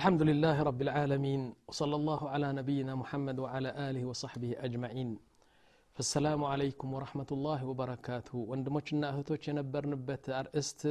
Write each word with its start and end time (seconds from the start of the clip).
الحمد 0.00 0.22
لله 0.22 0.56
رب 0.62 0.80
العالمين 0.82 1.42
وصلى 1.68 1.96
الله 2.00 2.20
على 2.30 2.48
نبينا 2.52 2.92
محمد 3.02 3.36
وعلى 3.44 3.70
آله 3.88 4.02
وصحبه 4.10 4.50
أجمعين 4.66 5.10
فالسلام 5.96 6.40
عليكم 6.52 6.88
ورحمة 6.94 7.30
الله 7.32 7.60
وبركاته 7.70 8.36
وندموشنا 8.50 9.06
أهتوش 9.14 9.44
ينبرنبت 9.48 10.24
أرئست 10.40 10.82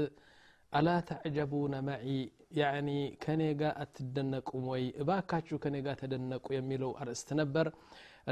ألا 0.77 0.97
تعجبون 1.09 1.73
معي 1.89 2.19
يعني 2.61 2.99
كنيغا 3.23 3.69
أتدنقوا 3.83 4.63
وي 4.71 4.83
باكاتشو 5.09 5.55
كنيغا 5.63 5.93
تدنقوا 6.01 6.55
يميلو 6.57 6.89
أرئست 7.01 7.29
نبر 7.41 7.67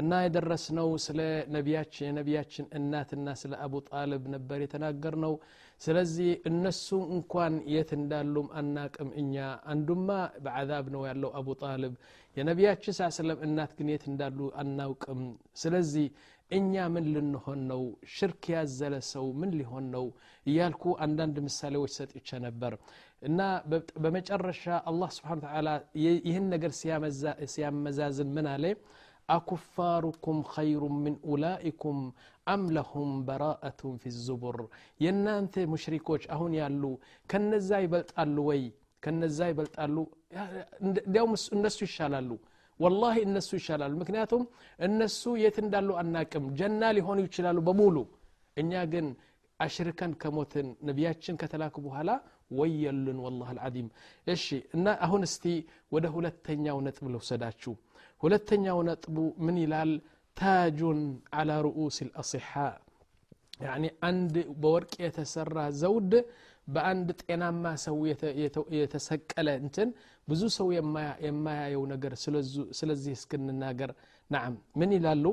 እና 0.00 0.12
የደረስነው 0.24 0.88
ስለ 1.04 1.20
ነቢያችን 1.56 2.06
የነቢያችን 2.08 2.64
እናትና 2.78 3.26
ስለ 3.42 3.52
አቡ 3.64 3.74
ጣልብ 3.90 4.22
ነበር 4.34 4.58
የተናገር 4.62 5.14
ነው 5.24 5.34
ስለዚህ 5.81 6.29
እነሱ 6.49 6.87
እንኳን 7.13 7.53
የት 7.73 7.91
እንዳሉም 7.97 8.47
አናቅም 8.59 9.09
እኛ። 9.21 9.35
አንዱማ 9.73 10.09
በዓዛብ 10.45 10.85
ነው 10.95 11.03
ያለው 11.09 11.31
አቡ 11.39 11.55
ጣልብ። 11.61 11.93
የነቢያችን 12.37 12.95
ሳ 12.97 13.07
ስለም 13.17 13.39
እናት 13.47 13.71
ግን 13.77 13.89
የት 13.93 14.03
እንዳሉ 14.11 14.49
አናውቅም። 14.61 15.21
ስለዚህ 15.55 16.07
እኛ 16.51 16.73
ምን 16.93 17.05
ልንሆን 17.13 17.59
ነው? 17.71 17.81
ሽርክ 18.13 18.43
ያዘለ 18.53 18.95
ሰው 19.09 19.25
ምን 19.39 19.51
ሊሆን 19.57 19.85
ነው? 19.95 20.05
እያልኩ 20.45 20.83
አንዳንድ 21.05 21.35
ምሳሌዎች 21.47 21.91
ሰጥቼ 21.97 22.29
ነበር። 22.45 22.73
እና 23.21 23.39
በመጨረሻ 24.03 24.63
አላህ 24.89 25.09
ስብሓን 25.15 25.41
ተላ 25.45 25.69
ይህን 26.25 26.45
ነገር 26.53 26.71
ሲያመዛዝን 27.53 28.29
ምን 28.35 28.47
አለ 28.53 28.65
أكفاركم 29.37 30.35
خير 30.55 30.81
من 31.05 31.13
أولئكم 31.29 31.95
أم 32.53 32.61
لهم 32.77 33.07
براءة 33.29 33.81
في 34.01 34.07
الزبر؟ 34.13 34.57
ينانت 35.05 35.55
مشركوش 35.73 36.23
أهون 36.33 36.53
يالو 36.59 36.91
كن 37.31 37.51
زاي 37.69 37.87
بلت 37.93 38.09
ألوي 38.19 38.63
كان 39.03 39.21
زاي 39.37 39.51
بلت 39.59 39.73
ألو 39.83 40.03
ديوم 41.15 41.31
الناس 41.55 41.75
يشالالو 41.85 42.37
والله 42.83 43.15
الناس 43.27 43.47
يشالالو 43.57 43.95
مكنياتهم 44.01 44.43
الناس 44.85 45.19
يتندالو 45.45 45.93
أنكم 46.01 46.43
جنة 46.59 46.87
لهون 46.95 47.19
يشالالو 47.25 47.61
بمولو 47.67 48.03
إن 48.59 48.71
ياقن 48.75 49.07
أشركا 49.65 50.07
كموت 50.21 50.53
نبياتشن 50.87 51.35
كتلاكو 51.41 51.79
بوهلا 51.85 52.15
ويلن 52.59 53.17
والله 53.25 53.49
العظيم 53.55 53.87
إشي 54.33 54.57
أهون 55.05 55.23
استي 55.29 55.55
وده 55.93 56.13
لتنيا 56.25 56.71
ونتبلو 56.77 57.19
سداتشو 57.29 57.73
ሁለተኛው 58.23 58.79
ነጥቡ 58.89 59.15
ምን 59.45 59.57
ይላል 59.63 59.91
ታጁን 60.37 60.99
አላ 61.39 61.51
ሩኡስ 61.67 61.97
ልአሲሓ 62.07 62.51
ያኒ 63.65 63.85
አንድ 64.09 64.33
በወርቅ 64.61 64.93
የተሰራ 65.05 65.57
ዘውድ 65.81 66.13
በአንድ 66.67 67.09
ጤናማ 67.21 67.63
ሰው 67.85 67.97
የተሰቀለ 68.79 69.47
እንትን 69.63 69.89
ብዙ 70.27 70.41
ሰው 70.57 70.67
የማያየው 71.25 71.83
ነገር 71.93 72.13
ስለዚህ 72.79 73.13
እስክንናገር 73.17 73.91
ናም 74.29 74.55
ምን 74.81 74.91
ይላሉ 74.97 75.25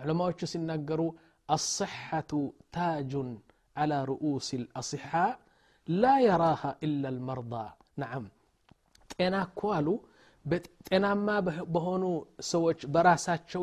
ዑለማዎቹ 0.00 0.40
ሲናገሩ 0.52 1.02
አصحة 1.48 2.30
تاج 2.76 3.12
على 3.76 3.96
رؤوس 4.12 4.48
الأصحاء 4.60 5.32
لا 5.88 6.14
يراها 6.28 6.70
إلا 6.86 7.08
المرضى 7.14 7.66
نعم 8.02 8.24
ጤና 9.12 9.34
እኮ 9.46 9.60
አሉ 9.76 9.88
ጤናማ 10.86 11.28
በሆኑ 11.74 12.04
ሰዎች 12.48 12.80
በራሳቸው 12.94 13.62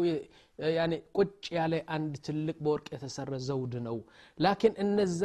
ቁጭ 1.17 1.29
ያለ 1.57 1.73
አንድ 1.95 2.13
ትልቅ 2.25 2.57
በወርቅ 2.63 2.87
የተሰራ 2.95 3.37
ዘውድ 3.47 3.73
ነው። 3.87 3.97
ላኪን 4.37 4.73
እነዛ 4.83 5.21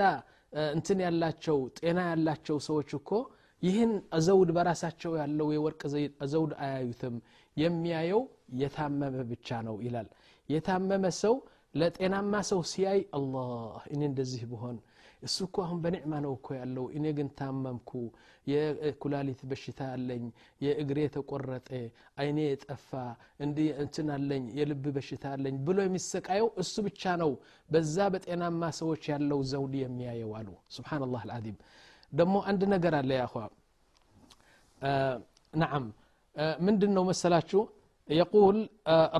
እንትን 0.72 1.00
ያላቸው 1.06 1.58
ጤና 1.78 1.98
ያላቸው 2.10 2.58
ሰዎች 2.68 2.90
እኮ 2.98 3.10
ይህን 3.62 3.92
ዘውድ 4.26 4.50
በራሳቸው 4.56 5.12
ያለው 5.20 5.48
የወርቅ 5.54 5.82
ዘውድ 6.32 6.52
አያዩትም። 6.64 7.16
የሚያየው 7.56 8.22
የታመመ 8.60 9.16
ብቻ 9.30 9.58
ነው 9.66 9.76
ይላል። 9.86 10.08
የታመመ 10.48 11.04
ሰው 11.20 11.34
ለጤናማ 11.74 12.34
ሰው 12.50 12.60
ሲያይ 12.70 13.00
አላህ 13.16 13.50
እኔ 13.92 14.00
እንደዚህ 14.10 14.42
ብሆን 14.52 14.76
እሱ 15.23 15.37
እኮ 15.47 15.57
አሁን 15.65 15.79
በኒዕማ 15.83 16.13
ነው 16.25 16.33
እኮ 16.37 16.47
ያለው 16.59 16.85
እኔ 16.97 17.05
ግን 17.17 17.27
ታመምኩ 17.39 17.91
የኩላሊት 18.47 19.41
በሽታ 19.51 19.81
አለኝ 19.93 20.23
የእግሬ 20.65 20.99
የተቆረጠ 21.05 21.69
አይኔ 22.21 22.39
የጠፋ 22.45 22.89
እንዲህ 23.45 23.69
እንትን 23.83 24.09
አለኝ 24.15 24.45
የልብ 24.59 24.85
በሽታ 24.97 25.25
አለኝ 25.35 25.57
ብሎ 25.67 25.77
የሚሰቃየው 25.85 26.49
እሱ 26.63 26.75
ብቻ 26.87 27.15
ነው 27.23 27.31
በዛ 27.69 28.07
በጤናማ 28.15 28.71
ሰዎች 28.81 29.05
ያለው 29.13 29.41
ዘውድ 29.51 29.75
የሚያየው 29.83 30.33
አሉ 30.39 30.49
ስብናላህ 30.77 31.23
አልዓዚም 31.25 31.57
ደግሞ 32.13 32.35
አንድ 32.49 32.63
ነገር 32.73 32.95
አለ 32.99 33.11
ያኳ 33.21 33.35
ናዓም 35.53 35.85
ምንድን 36.67 36.91
ነው 36.97 37.03
መሰላችሁ 37.09 37.61
የቁል 38.09 38.57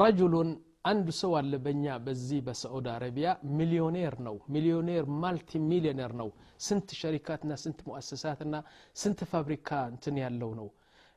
ረጅሉን 0.03 0.49
አንድ 0.88 1.08
ሰው 1.18 1.32
አለ 1.38 1.52
በእኛ 1.64 1.86
በዚህ 2.04 2.40
በሳዑዲ 2.46 2.86
አረቢያ 2.92 3.28
ሚሊዮኔር 3.58 4.14
ነው። 4.26 4.36
ሚሊዮኔር 4.48 5.04
ማልቲ 5.22 5.60
ሚሊዮኔር 5.66 6.12
ነው። 6.20 6.28
ስንት 6.66 6.88
ሸሪካትና 7.00 7.52
ስንት 7.62 7.80
ሙአሰሳትና 7.88 8.54
ስንት 8.96 9.20
ፋብሪካ 9.32 9.80
እንትን 9.92 10.16
ያለው 10.24 10.52
ነው። 10.60 10.68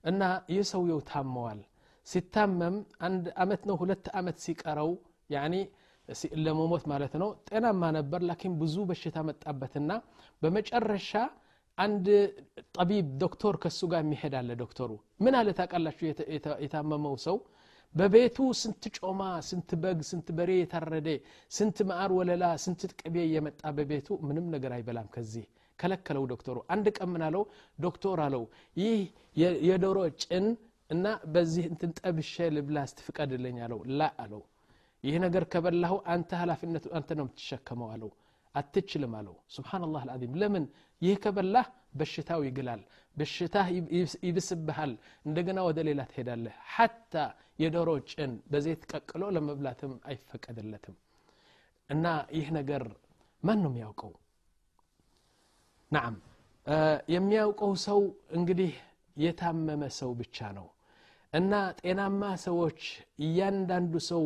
እና 0.03 0.21
ይህ 0.53 0.63
ሰውየው 0.71 1.01
ታመዋል። 1.09 1.61
ሲታመም 2.07 2.75
አንድ 3.07 3.25
አመት 3.43 3.63
ነው 3.69 3.75
ሁለት 3.81 4.05
አመት 4.19 4.37
ሲቀረው 4.45 4.91
ለመሞት 6.45 6.83
ማለት 6.91 7.13
ነው። 7.21 7.29
ጤናማ 7.47 7.83
ነበር 7.97 8.21
ላኪን 8.29 8.53
ብዙ 8.61 8.75
በሽታ 8.89 9.17
መጣበትና 9.27 9.91
በመጨረሻ 10.41 11.11
አንድ 11.77 12.07
ጠቢብ 12.75 13.05
ዶክተር 13.21 13.55
ከሱ 13.63 13.79
ጋር 13.91 14.01
የሚሄድ 14.03 14.33
ዶክተሩ። 14.59 14.91
ምን 15.23 15.33
አለ 15.39 15.49
ታውቃላችሁ 15.59 16.05
የታመመው 16.65 17.15
ሰው 17.25 17.37
በቤቱ 17.95 18.37
ስንት 18.59 18.83
ጮማ 18.97 19.21
ስንት 19.47 19.69
በግ 19.81 19.99
ስንት 20.09 20.27
በሬ 20.37 20.51
የታረደ 20.59 21.07
ስንት 21.51 21.77
ማዕር 21.89 22.11
ወለላ 22.17 22.43
ስንት 22.63 22.91
ቅቤ 22.99 23.15
እየመጣ 23.25 23.61
በቤቱ 23.77 24.17
ምንም 24.27 24.45
ነገር 24.53 24.71
አይበላም 24.75 25.07
ከዚህ። 25.15 25.45
ከለከለው 25.79 26.23
ዶክተሩ። 26.31 26.57
አንድ 26.73 26.87
ቀን 26.97 27.09
ምን 27.13 27.23
አለው? 27.27 27.43
ዶክተር 27.79 28.19
አለው 28.25 28.43
ይህ 28.77 28.97
የዶሮ 29.67 29.97
ጭን 30.23 30.45
እና 30.89 31.05
በዚህ 31.33 31.65
እንትን 31.71 31.91
ጠብሼ 31.99 32.47
ልብላ 32.55 32.77
ስትፍቀድልኝ 32.91 33.57
አለው። 33.65 33.79
ላ 33.91 34.09
አለው 34.23 34.41
ይህ 35.03 35.15
ነገር 35.25 35.43
ከበላሁ 35.53 35.93
አንተ 36.13 36.31
ኃላፊነቱ 36.41 36.85
አንተ 36.97 37.09
ነው 37.19 37.25
የምትሸከመው 37.25 37.89
አለው። 37.93 38.11
አትችልም 38.55 39.13
አለው። 39.19 39.35
ስብናላህ 39.55 40.01
አልዓዚም። 40.05 40.33
ለምን? 40.41 40.65
ይህ 41.01 41.15
ከበላህ 41.23 41.65
በሽታው 41.93 42.41
ይግላል 42.47 42.81
በሽታህ 43.17 43.67
ይብስብሃል 44.25 44.91
እንደገና 45.25 45.59
ወደ 45.67 45.79
ሌላ 45.87 46.01
ትሄዳለህ። 46.11 46.55
ሐታ 46.73 47.13
የዶሮ 47.59 47.89
ጭን 48.11 48.33
በዘይት 48.51 48.83
ቀቅሎ 48.91 49.23
ለመብላትም 49.35 49.93
አይፈቀድለትም። 50.09 50.95
እና 51.89 52.05
ይህ 52.37 52.47
ነገር 52.57 52.83
ማን 53.43 53.59
ነው 53.63 53.71
የሚያውቀው? 53.71 54.11
ናም 55.91 56.15
የሚያውቀው 57.13 57.71
ሰው 57.85 57.99
እንግዲህ 58.37 58.73
የታመመ 59.17 59.83
ሰው 59.97 60.11
ብቻ 60.19 60.37
ነው። 60.57 60.67
እና 61.33 61.51
ጤናማ 61.79 62.21
ሰዎች 62.45 62.79
እያንዳንዱ 63.25 63.93
ሰው 64.09 64.23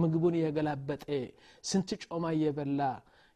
ምግቡን 0.00 0.34
እየገላበጠ 0.38 1.04
ስንት 1.64 1.90
ጮማ 2.04 2.24
እየበላ 2.36 2.80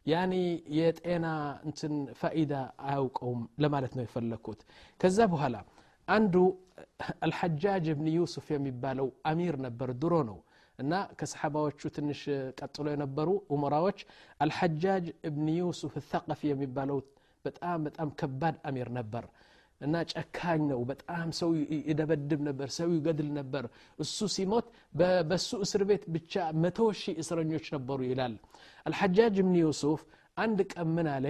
ያኒ 0.05 0.33
የጤና 0.77 1.27
እንትን 1.67 1.93
ፋኢዳ 2.19 2.53
አያውቀውም 2.87 3.41
ለማለት 3.63 3.93
ነው 3.97 4.03
የፈለግኩት 4.05 4.59
ከዛ 4.99 5.19
በኋላ 5.31 5.55
አንዱ 6.07 6.35
አልሐጃጅ 7.25 7.85
እብን 7.93 8.07
ዩሱፍ 8.15 8.47
የሚባለው 8.55 9.07
አሚር 9.29 9.55
ነበር 9.65 9.89
ድሮ 10.01 10.15
ነው 10.29 10.37
እና 10.79 10.93
ከሰሓባዎቹ 11.19 11.89
ትንሽ 11.97 12.21
ቀጥሎ 12.59 12.85
የነበሩ 12.93 13.29
ኡመራዎች 13.55 13.99
አልሐጃጅ 14.39 15.05
እብን 15.29 15.47
ዩሱፍ 15.59 15.93
ተቀፊ 16.11 16.41
የሚባለው 16.51 16.97
በጣም 17.45 17.79
በጣም 17.87 18.09
ከባድ 18.19 18.55
አሚር 18.69 18.89
ነበር 18.99 19.25
እና 19.80 19.94
ጨካኝ 20.12 20.62
ነው። 20.70 20.80
በጣም 20.90 21.28
ሰው 21.38 21.50
ይደበድብ 21.88 22.40
ነበር 22.48 22.68
ሰው 22.76 22.88
ይገድል 22.96 23.28
ነበር። 23.38 23.64
እሱ 23.98 24.28
ሲሞት 24.34 24.66
በሱ 25.30 25.50
እስር 25.66 25.82
ቤት 25.90 26.02
ብቻ 26.14 26.34
መቶ 26.62 26.88
ሺህ 27.00 27.14
እስረኞች 27.22 27.66
ነበሩ 27.76 28.00
ይላል። 28.10 28.34
አልሐጃጅ 28.86 29.36
ብን 29.40 29.54
ዩሱፍ 29.60 30.02
አንድ 30.36 30.58
ቀን 30.72 30.88
ምን 30.96 31.08
አለ? 31.14 31.26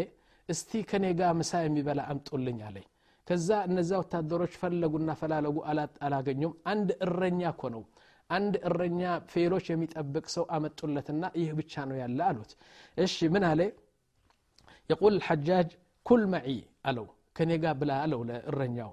እስቲ 0.48 0.70
ከኔ 0.90 1.04
ጋር 1.18 1.32
ምሳ 1.40 1.52
የሚበላ 1.64 2.00
አምጦልኝ 2.12 2.58
አለኝ። 2.68 2.86
ከዛ 3.26 3.48
እነዛ 3.68 3.90
ወታደሮች 4.02 4.52
ፈለጉና 4.60 5.10
ፈላለጉ 5.20 5.56
አላገኙም። 6.06 6.54
አንድ 6.72 6.88
እረኛ 7.06 7.42
ኮ 7.54 7.70
ነው። 7.74 7.82
አንድ 8.30 8.54
እረኛ 8.68 9.00
ፌሎች 9.32 9.66
የሚጠብቅ 9.70 10.26
ሰው 10.34 10.44
አመጡለትና 10.56 11.22
ይህ 11.40 11.50
ብቻ 11.60 11.84
ነው 11.90 11.96
ያለ 12.00 12.18
አሉት። 12.28 12.50
እሺ 12.96 13.28
ምን 13.34 13.44
አለ? 13.50 13.60
የቁል 14.90 15.16
ሐጃጅ 15.26 15.68
ኩል 16.06 16.22
መዒ 16.32 16.48
አለው። 16.88 17.06
ከኔ 17.39 17.51
ጋር 17.63 17.73
ብላ 17.81 17.91
አለው 18.03 18.21
ለእረኛው 18.29 18.91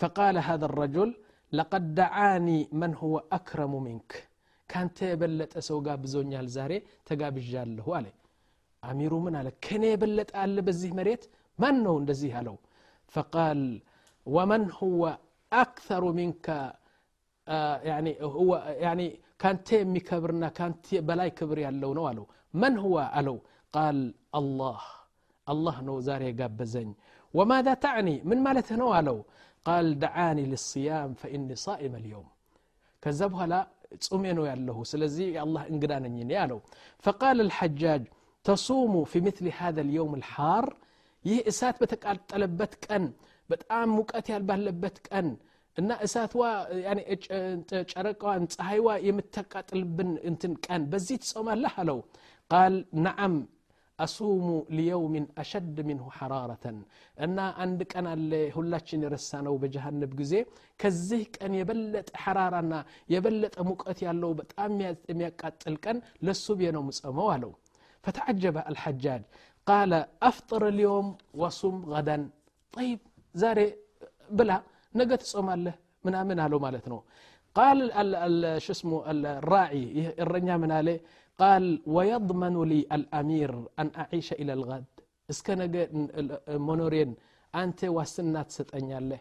فقال 0.00 0.36
هذا 0.48 0.66
الرجل 0.70 1.10
لقد 1.52 1.84
دعاني 2.00 2.60
من 2.80 2.92
هو 3.02 3.14
أكرم 3.38 3.72
منك 3.86 4.10
ካንተ 4.70 4.98
የበለጠ 5.10 5.54
ሰው 5.68 5.78
ጋብዞኛል 5.86 6.46
ዛሬ 6.56 6.72
ተጋብዣለሁ 7.08 7.86
አለ 7.98 8.06
አሚሩ 8.82 9.12
ምን 9.24 9.34
አለ 9.40 9.48
ከኔ 9.64 9.82
የበለጠ 9.92 10.30
አለ 10.44 10.56
በዚህ 10.66 10.90
መሬት 10.98 11.22
ማን 11.58 11.76
ነው 11.86 11.94
እንደዚህ 12.02 12.32
አለው 12.40 12.56
فقال 13.14 13.60
ወመን 14.26 14.64
ሁወ 14.78 15.02
አክተሩ 15.52 16.02
ሚንከ 16.18 16.46
ካንተ 19.42 19.68
የሚከብርና 19.80 20.44
ካንተ 20.58 20.86
በላይ 21.08 21.30
ክብር 21.38 21.58
ያለው 21.66 21.90
ነው 21.98 22.04
አለው 22.10 22.26
መን 22.54 22.74
ሁወ 22.84 22.96
አለው 23.18 23.36
ቃል 23.74 23.98
አላህ 24.38 24.80
አላህ 25.46 25.76
ነው 25.88 25.96
ዛሬ 26.08 26.22
የጋበዘኝ 26.30 26.90
وماذا 27.37 27.73
تعني؟ 27.85 28.15
من 28.29 28.37
مالت 28.45 28.67
هنا 28.73 29.01
لو؟ 29.07 29.17
قال 29.67 29.85
دعاني 30.05 30.45
للصيام 30.51 31.09
فإني 31.21 31.55
صائم 31.67 31.93
اليوم. 32.01 32.27
كذبها 33.01 33.45
لا 33.51 33.61
تؤمنوا 34.05 34.47
يا 34.49 34.53
الله. 34.59 34.77
سلزي 34.93 35.27
يا 35.37 35.41
الله 35.45 35.61
انقدان 35.71 36.03
يا 36.37 36.45
لو 36.51 36.59
فقال 37.05 37.37
الحجاج 37.47 38.03
تصوم 38.43 38.93
في 39.11 39.17
مثل 39.27 39.45
هذا 39.61 39.81
اليوم 39.81 40.11
الحار؟ 40.19 40.65
يه 41.29 41.47
إسات 41.47 41.75
بتقال 41.81 42.17
أن 42.91 43.11
بتقام 43.49 43.99
مكاتي 43.99 44.37
البهلبتك 44.37 45.13
أن 45.13 45.27
إن 45.79 45.91
إسات 45.91 46.35
وا 46.35 46.49
يعني 46.85 47.15
تشارك 47.71 48.23
وان 48.23 48.47
تهيوا 48.47 48.95
يمتقات 49.07 49.73
البن 49.73 50.17
انتن 50.27 50.53
كان 50.65 50.81
بزيت 50.91 51.23
صوم 51.23 51.49
الله 51.49 52.03
قال 52.49 52.85
نعم 53.07 53.33
አሱሙ 53.98 54.44
ሊየውሚን 54.76 55.24
አሸድ 55.42 55.76
ሚንሁ 55.88 56.06
ሐራረተን 56.18 56.78
እና 57.26 57.38
አንድ 57.64 57.80
ቀን 57.92 58.06
አለ 58.12 58.32
ሁላችን 58.56 59.04
የረሳ 59.04 59.40
ነው 59.46 59.54
በጀሃነብ 59.62 60.12
ጊዜ 60.20 60.34
ከዚህ 60.82 61.22
ቀን 61.36 61.52
የበለጠ 61.60 62.10
ሐራራና 62.24 62.74
የበለጠ 63.14 63.56
ሙቀት 63.70 64.00
ያለው 64.08 64.32
በጣም 64.40 64.72
የሚያቃጥል 65.12 65.76
ቀን 65.86 65.98
ለሱ 66.28 66.46
ብዬ 66.60 66.70
ነው 66.78 66.84
ምጸመው 66.90 67.28
አለው 67.36 67.52
فتعجب 68.04 68.56
الحجاج 68.70 69.22
قال 69.66 69.92
أفطر 70.30 70.62
اليوم 70.74 71.06
وصم 71.40 71.76
غدا 71.94 72.18
طيب 72.74 73.00
زاري 73.34 73.66
بلا 74.38 74.56
نقت 74.98 75.20
تصوم 75.22 75.48
له 75.66 75.74
من 76.04 76.14
من 76.28 76.38
هلو 76.44 76.58
مالتنا 76.64 76.98
قال 77.56 77.78
شو 78.64 78.72
اسمه 78.76 78.96
الراعي 79.12 79.82
الرنيا 80.24 80.56
من 80.62 80.70
عليه 80.78 80.98
قال 81.43 81.81
ويضمن 81.95 82.55
لي 82.71 82.79
الأمير 82.97 83.51
أن 83.79 83.87
أعيش 84.01 84.27
إلى 84.41 84.53
الغد. 84.53 84.85
اسكن 85.29 85.59
مونورين 86.67 87.09
أنت 87.61 87.81
وسنات 87.97 88.47
ستأني 88.57 88.93
الله 89.01 89.19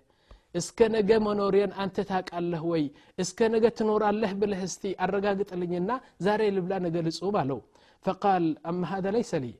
اسكن 0.58 0.92
مونورين 1.26 1.70
أنت 1.82 1.96
تاك 2.10 2.28
الله 2.40 2.62
وي 2.72 2.84
اسكن 3.22 3.52
تنور 3.78 4.02
الله 4.10 4.30
بالهستي 4.40 4.90
الرقاق 5.04 5.38
تلنينا 5.50 5.94
زاري 6.24 6.48
لبلا 6.56 6.78
نقل 6.84 7.06
سؤباله 7.20 7.58
فقال 8.06 8.42
أما 8.70 8.86
هذا 8.94 9.10
ليس 9.16 9.32
لي 9.44 9.54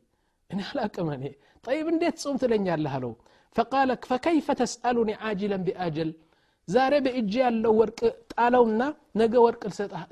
إن 0.52 0.60
لا 0.76 0.86
كماني 0.94 1.32
طيب 1.66 1.84
إن 1.90 1.98
ديت 2.02 2.16
صمت 2.24 2.42
لن 2.50 2.68
له 2.84 2.94
فقال 3.56 3.88
فكيف 4.10 4.46
تسألني 4.60 5.14
عاجلا 5.22 5.56
بأجل 5.66 6.08
زاري 6.74 6.98
بإجيال 7.04 7.54
لو 7.62 7.74
ورق 7.80 8.00
تعالونا 8.30 8.86
نقا 9.18 9.38
ورق 9.46 9.62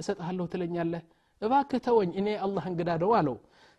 ستأهله 0.09 0.45
تلن 0.53 0.75
يالله 0.79 1.03
እባክ 1.43 1.73
ተወኝ 1.87 2.11
እኔ 2.21 2.29
አላህ 2.47 2.65
እንግዳደው 2.71 3.13
አለው 3.19 3.37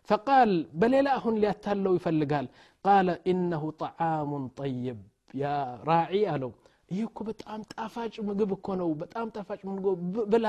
ፈቃል 0.08 0.50
በሌላ 0.80 1.08
አሁን 1.18 1.34
ሊያታለው 1.42 1.94
ይፈልጋል 1.98 2.46
ቃለ 2.84 3.08
ኢነሁ 3.32 3.64
ጣዓሙን 3.82 4.44
ጠይብ 4.60 4.98
ያ 5.34 5.46
ራዒ 5.90 6.20
አለው 6.34 6.52
ይህ 6.90 7.04
እኮ 7.08 7.20
በጣም 7.30 7.60
ጣፋጭ 7.72 8.14
ምግብ 8.28 8.50
እኮ 8.56 8.76
ነው 8.82 8.90
በጣም 9.00 9.26
ጣፋጭ 9.36 9.60
ምግብ 9.70 10.02
ብላ 10.32 10.46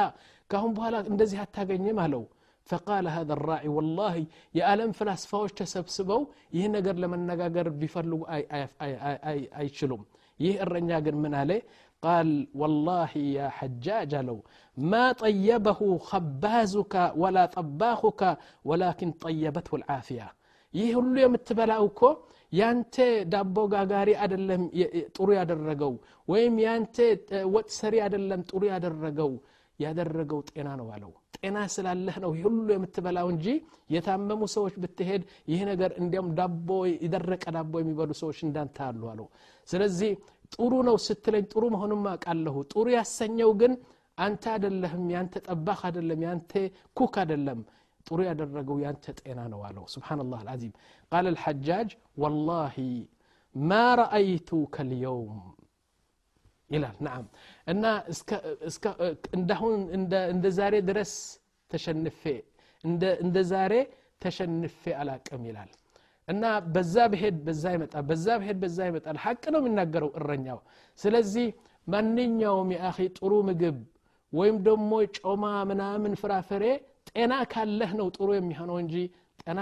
ከአሁን 0.50 0.74
በኋላ 0.78 0.98
እንደዚህ 1.14 1.42
አታገኝም 1.46 2.02
አለው 2.06 2.26
فقال 2.70 3.06
هذا 3.18 3.34
الراعي 3.38 3.70
والله 3.76 4.16
يا 4.58 4.64
ألم 4.74 4.92
فلاسفاوش 5.00 5.52
تسبسبوا 5.60 6.24
ይህ 6.56 6.66
ነገር 6.76 6.96
ለመነጋገር 7.04 7.68
ቢፈልጉ 7.82 8.22
አይችሉም 9.60 10.02
ይህ 10.40 10.56
እረኛ 10.64 10.90
ግን 11.06 11.16
ምን 11.24 11.34
አለ 11.42 11.52
قال 12.03 12.29
والله 12.61 13.11
يا 13.39 13.47
حجاج 13.59 14.13
لو 14.29 14.39
ما 14.77 15.05
طيبه 15.25 15.81
خبازك 16.09 16.95
ولا 17.23 17.45
طباخك 17.57 18.23
ولكن 18.69 19.09
طيبته 19.25 19.73
العافية 19.81 20.29
ይህ 20.75 20.91
ሁሉ 20.99 21.15
የምትበላው 21.23 21.83
እኮ 21.91 22.01
ያንተ 22.53 22.97
ዳቦ 23.33 23.57
ጋጋሪ 23.73 24.11
አደለም 24.25 24.63
ጥሩ 25.17 25.29
ያደረገው 25.39 25.93
ወይም 26.29 26.55
ያንተ 26.67 26.97
ወጥ 27.55 27.69
ሰሪ 27.81 27.95
አደለም 28.07 28.41
ጥሩ 28.51 28.63
ያደረገው 28.73 29.31
ያደረገው 29.79 30.41
ጤና 30.49 30.69
ነው 30.81 30.89
አለው 30.95 31.13
ጤና 31.37 31.59
ስላለህ 31.75 32.17
ነው 32.25 32.33
ሁሉ 32.45 32.67
የምትበላው 32.75 33.29
እንጂ 33.35 33.47
የታመሙ 33.95 34.43
ሰዎች 34.57 34.75
ብትሄድ 34.83 35.23
ይህ 35.53 35.61
ነገር 35.71 35.91
እንዲያም 36.03 36.29
ዳቦ 36.39 36.69
የደረቀ 37.05 37.45
ዳቦ 37.57 37.75
የሚበሉ 37.83 38.11
ሰዎች 38.23 38.41
እንዳንተ 38.49 38.79
አሉ 38.89 39.03
አለው 39.13 39.29
ስለዚህ 39.69 40.13
ጥሩ 40.52 40.74
ነው 40.88 40.96
ስትለኝ 41.06 41.46
ጥሩ 41.54 41.64
መሆኑን 41.76 42.02
ማቃለሁ 42.08 42.56
ጥሩ 42.72 42.86
ያሰኘው 42.98 43.52
ግን 43.62 43.74
አንተ 44.18 44.44
አደለህም 44.54 45.04
ያንተ 45.16 45.36
ጠባህ 45.48 45.82
አደለም 45.90 46.22
ያንተ 46.28 46.52
ኩክ 47.00 47.16
አደለም 47.24 47.60
ጥሩ 48.06 48.20
ያደረገው 48.28 48.78
ያንተ 48.86 49.06
ጤና 49.20 49.40
ነው 49.54 49.62
አለው 49.68 49.86
ስብናላህ 49.94 50.40
አልዓዚም 50.44 50.74
ቃለ 51.12 51.26
ልሐጃጅ 51.36 51.90
ወላሂ 52.24 52.78
ማ 53.56 53.74
ረአይቱ 54.00 54.50
ከልየውም 54.76 55.40
ይላል 56.70 56.98
ናም 57.08 57.26
እና 57.74 57.84
እንዳሁን 59.38 59.76
እንደ 60.30 60.46
ዛሬ 60.60 60.76
ድረስ 60.90 61.14
ተሸንፌ 61.72 62.22
እንደ 63.24 63.38
ዛሬ 63.52 63.74
ተሸንፌ 64.24 64.84
አላቅም 65.02 65.44
ይላል 65.50 65.72
እና 66.29 66.45
በዛ 66.75 66.95
ብሄድ 67.13 67.37
በዛ 67.47 67.65
ይመጣል 67.77 68.05
በዛ 68.11 68.27
ብሄድ 68.41 68.59
በዛ 68.65 68.79
ይመጣል 68.91 69.17
ሀቅ 69.25 69.43
ነው 69.55 69.61
የሚናገረው 69.63 70.11
እረኛው 70.19 70.59
ስለዚህ 70.99 71.47
ማንኛውም 71.87 72.69
የአኺ 72.75 72.99
ጥሩ 73.19 73.33
ምግብ 73.49 73.79
ወይም 74.33 74.57
ደግሞ 74.69 74.91
ጮማ 75.19 75.45
ምናምን 75.71 76.13
ፍራፍሬ 76.23 76.65
ጤና 77.11 77.33
ካለህ 77.53 77.91
ነው 78.01 78.07
ጥሩ 78.17 78.29
የሚሆነው 78.37 78.77
እንጂ 78.85 78.95
ጤና 79.45 79.61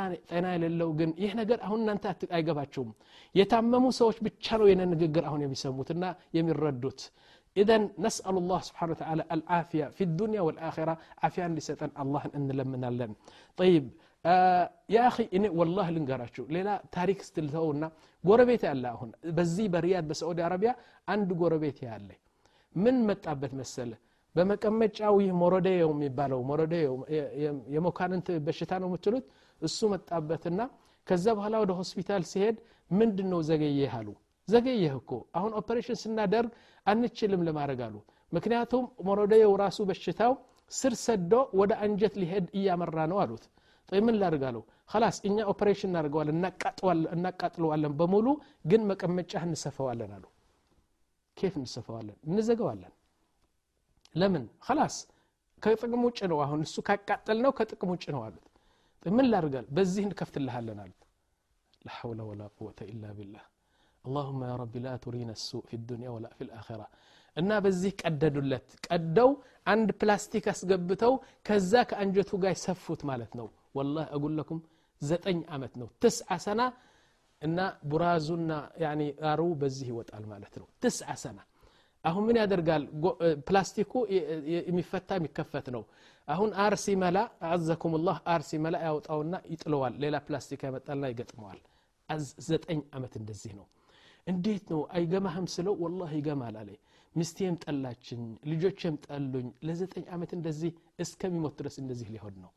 የሌለው 0.55 0.91
ግን 0.99 1.11
ይህ 1.23 1.33
ነገር 1.41 1.59
አሁን 1.67 1.81
እናንተ 1.85 2.05
አይገባቸውም 2.37 2.91
የታመሙ 3.35 3.85
ሰዎች 4.01 4.19
ብቻ 4.27 4.59
ነው 4.61 4.67
የነ 4.71 4.83
ንግግር 4.95 5.25
አሁን 5.31 5.43
የሚሰሙትና 5.47 6.05
የሚረዱት 6.39 7.01
إذن 7.57 7.83
نسأل 7.99 8.35
الله 8.43 8.61
سبحانه 8.69 8.93
وتعالى 8.95 9.23
العافية 9.37 9.87
في 9.97 10.03
الدنيا 10.09 10.41
والآخرة 10.41 10.95
عافية 11.23 11.47
لسيطان 11.49 11.91
الله 12.03 12.23
أن 12.37 12.49
لمنا 12.59 12.89
لن 12.91 13.13
طيب 13.61 13.85
የአኺ 14.90 15.18
እኔ 15.38 15.46
ወላህ 15.60 15.88
ልንገራችሁ 15.96 16.44
ሌላ 16.56 16.70
ታሪክ 16.96 17.20
ስትልተውና 17.28 17.84
ጎረቤት 18.24 18.64
ያለ 18.68 18.84
አሁን። 18.94 19.10
በዚህ 19.38 19.66
በሪያድ 19.74 20.06
በሳዑዲ 20.10 20.40
አረቢያ 20.48 20.72
አንድ 21.08 21.30
ጎረቤት 21.42 21.80
ያለ። 21.88 22.10
ምን 22.76 22.96
መጣበት 23.10 23.54
መሰለ? 23.60 23.92
በመቀመጫው 24.36 25.16
ይህ 25.24 25.34
ሞሮዴዮ 25.42 25.84
የሚባለው 25.94 26.40
ሞሮዴዮ 26.50 26.88
የሞካንንት 27.76 28.28
በሽታ 28.48 28.72
ነው 28.82 28.90
የምትሉት? 28.90 29.26
እሱ 29.62 29.80
መጣበትና 29.94 30.60
ከዛ 31.08 31.26
በኋላ 31.38 31.56
ወደ 31.64 31.72
ሆስፒታል 31.80 32.24
ሲሄድ 32.32 32.58
ምንድን 32.92 33.28
ነው 33.34 33.40
ዘገየህ 33.50 33.94
አሉ። 34.00 34.08
ዘገየህ 34.48 34.94
እኮ 35.00 35.12
አሁን 35.38 35.52
ኦፐሬሽን 35.60 35.98
ስናደርግ 36.02 36.50
አንችልም 36.86 37.42
ለማድረግ 37.48 37.80
አሉ። 37.88 37.96
ምክንያቱም 38.32 38.84
ሞሮዴዮው 39.08 39.54
ራሱ 39.64 39.80
በሽታው 39.90 40.34
ስር 40.72 40.94
ሰዶ 41.06 41.32
ወደ 41.60 41.72
አንጀት 41.86 42.14
ሊሄድ 42.22 42.46
እያመራ 42.58 42.98
ነው 43.12 43.20
አሉት። 43.24 43.44
ምን 44.07 44.17
ላድርግ 44.21 44.43
አለው 44.49 44.63
ከላስ 44.93 45.17
እኛ 45.29 45.37
ኦፐሬሽን 45.53 45.89
እናደርገዋለን 45.91 46.37
እናቃጥለዋለን 47.17 47.95
በሙሉ 48.01 48.27
ግን 48.71 48.83
መቀመጫ 48.91 49.33
እንሰፈዋለን 49.49 50.13
አሉ 50.17 50.25
ኬፍ 51.37 51.55
እንሰፈዋለን 51.63 52.19
እንዘገዋለን 52.31 52.93
ለምን 54.15 54.45
ከላስ 54.67 54.97
ከጥቅም 55.63 56.03
ውጭ 56.09 56.21
ነው 56.33 56.39
አሁን 56.45 56.61
እሱ 56.67 56.77
ካቃጠል 56.89 57.39
ነው 57.45 57.53
ከጥቅም 57.59 57.91
ውጭ 57.95 58.05
ነው 58.17 58.23
አሉት 58.29 58.47
ምን 59.17 59.27
ላድርጋል 59.33 59.69
በዚህ 59.79 60.05
እንከፍትልሃለን 60.09 60.81
አሉት 60.85 60.97
لا 61.87 61.93
حول 61.99 62.19
ولا 62.31 62.47
قوة 62.59 62.79
إلا 62.93 63.11
بالله 63.19 63.45
اللهم 64.05 64.41
يا 64.51 64.55
رب 64.63 64.75
لا 64.87 64.95
ترينا 65.05 65.35
السوء 65.39 65.65
في 65.71 65.75
الدنيا 65.81 66.11
ولا 66.15 66.31
في 66.37 66.43
الآخرة 66.47 66.87
እና 67.37 67.51
በዚህ 67.65 67.93
ቀደዱለት 68.03 68.69
ቀደው 68.87 69.31
አንድ 69.73 69.89
ፕላስቲክ 70.01 70.45
አስገብተው 70.53 71.13
ከዛ 71.47 71.73
ከአንጀቱ 71.91 72.31
ጋር 72.45 72.55
ሰፉት 72.65 73.01
ማለት 73.11 73.33
ነው 73.39 73.47
ወላሂ 73.75 74.07
አጉለኩም 74.17 74.61
ዘጠኝ 75.03 75.39
ዓመት 75.57 75.75
ነው 75.81 75.89
ትስዓ 76.03 76.37
ሰና 76.47 76.63
እና 77.43 77.59
ቡራዙና 77.91 78.51
አሩ 79.31 79.43
በዚህ 79.61 79.87
ይወጣል 79.93 80.25
ማለት 80.33 80.55
ነው 80.61 80.67
ትስዓ 80.85 81.15
ሰና 81.23 81.39
አሁን 82.05 82.23
ምን 82.29 82.37
ያደርጋል 82.41 82.83
ፕላስቲኩ 83.49 83.93
የሚፈታ 84.67 85.11
የሚከፈት 85.19 85.67
ነው 85.75 85.83
አሁን 86.29 86.51
አር 86.65 86.75
ሲመላ 86.85 87.19
አዘኩም 87.51 87.95
ላህ 88.07 88.19
አር 88.35 88.43
ሲመላ 88.51 88.77
ያወጣውና 88.87 89.35
ይጥለዋል 89.53 89.95
ሌላ 90.05 90.17
ፕላስቲክ 90.27 90.61
ያመጣልና 90.69 91.11
ይገጥመዋል 91.13 91.61
ዘጠኝ 92.49 92.81
ዓመት 92.99 93.15
እንደዚህ 93.21 93.53
ነው 93.59 93.67
እንዴት 94.27 94.65
ነው 94.73 94.81
አይገማህም 94.97 95.47
ስለው 95.55 95.75
ወላ 95.85 96.09
ይገማል 96.19 96.57
አለ 96.63 96.71
ሚስቴም 97.15 97.55
ጠላችኝ 97.65 98.23
ልጆችም 98.51 98.97
ጠሉኝ 99.07 99.47
ለዘጠኝ 99.69 100.05
ዓመት 100.17 100.33
እንደዚህ 100.39 100.73
እስከሚሞት 101.05 101.55
ድረስ 101.61 101.77
እንደዚህ 101.83 102.09
ሊሆን 102.15 102.35
ነው 102.45 102.51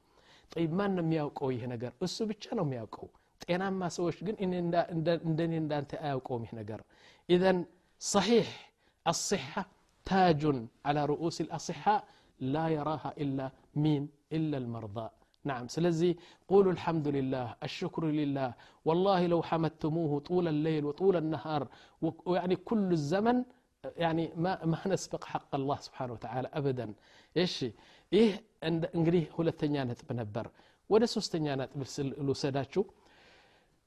ጠይብ 0.54 0.72
ማን 0.80 0.92
ነው 0.98 1.04
የሚያውቀው 1.06 1.50
ይህ 1.56 1.64
ነገር 1.74 1.92
እሱ 2.08 2.18
ብቻ 2.32 2.46
ነው 2.60 2.66
የሚያውቀው 2.68 3.08
ጤናማ 3.46 3.82
ሰዎች 3.98 4.18
ግን 4.28 4.36
እንደኔ 5.28 5.54
እንዳንተ 5.64 5.92
አያውቀውም 6.06 6.46
ይህ 6.48 6.54
ነገር 6.62 6.82
ኢዘን 7.36 7.60
ሰሒሕ 8.14 8.50
الصحة 9.14 9.64
تاج 10.10 10.42
على 10.88 11.02
رؤوس 11.14 11.38
الأصحاء 11.46 12.02
لا 12.54 12.66
يراها 12.78 13.10
إلا 13.24 13.46
مين 13.84 14.04
إلا 14.38 14.58
المرضى 14.64 15.08
نعم 15.50 15.66
سلزي 15.76 16.12
قولوا 16.52 16.72
الحمد 16.78 17.08
لله 17.18 17.48
الشكر 17.68 18.04
لله 18.20 18.50
والله 18.88 19.20
لو 19.34 19.40
حمدتموه 19.50 20.12
طول 20.30 20.46
الليل 20.54 20.84
وطول 20.90 21.16
النهار 21.24 21.62
ويعني 22.30 22.56
كل 22.70 22.88
الزمن 23.00 23.38
يعني 24.04 24.24
ما 24.44 24.52
ما 24.72 24.80
نسبق 24.94 25.24
حق 25.34 25.52
الله 25.60 25.78
سبحانه 25.88 26.14
وتعالى 26.16 26.48
أبدا 26.60 26.88
إيش 27.42 27.56
إيه 28.12 28.32
እንግዲህ 28.98 29.24
ሁለተኛ 29.38 29.76
ነጥብ 29.90 30.10
ነበር 30.22 30.46
ወደ 30.90 31.04
ሶስተኛ 31.16 31.46
ነጥብ 31.62 31.82
ልውሰዳችሁ 32.28 32.84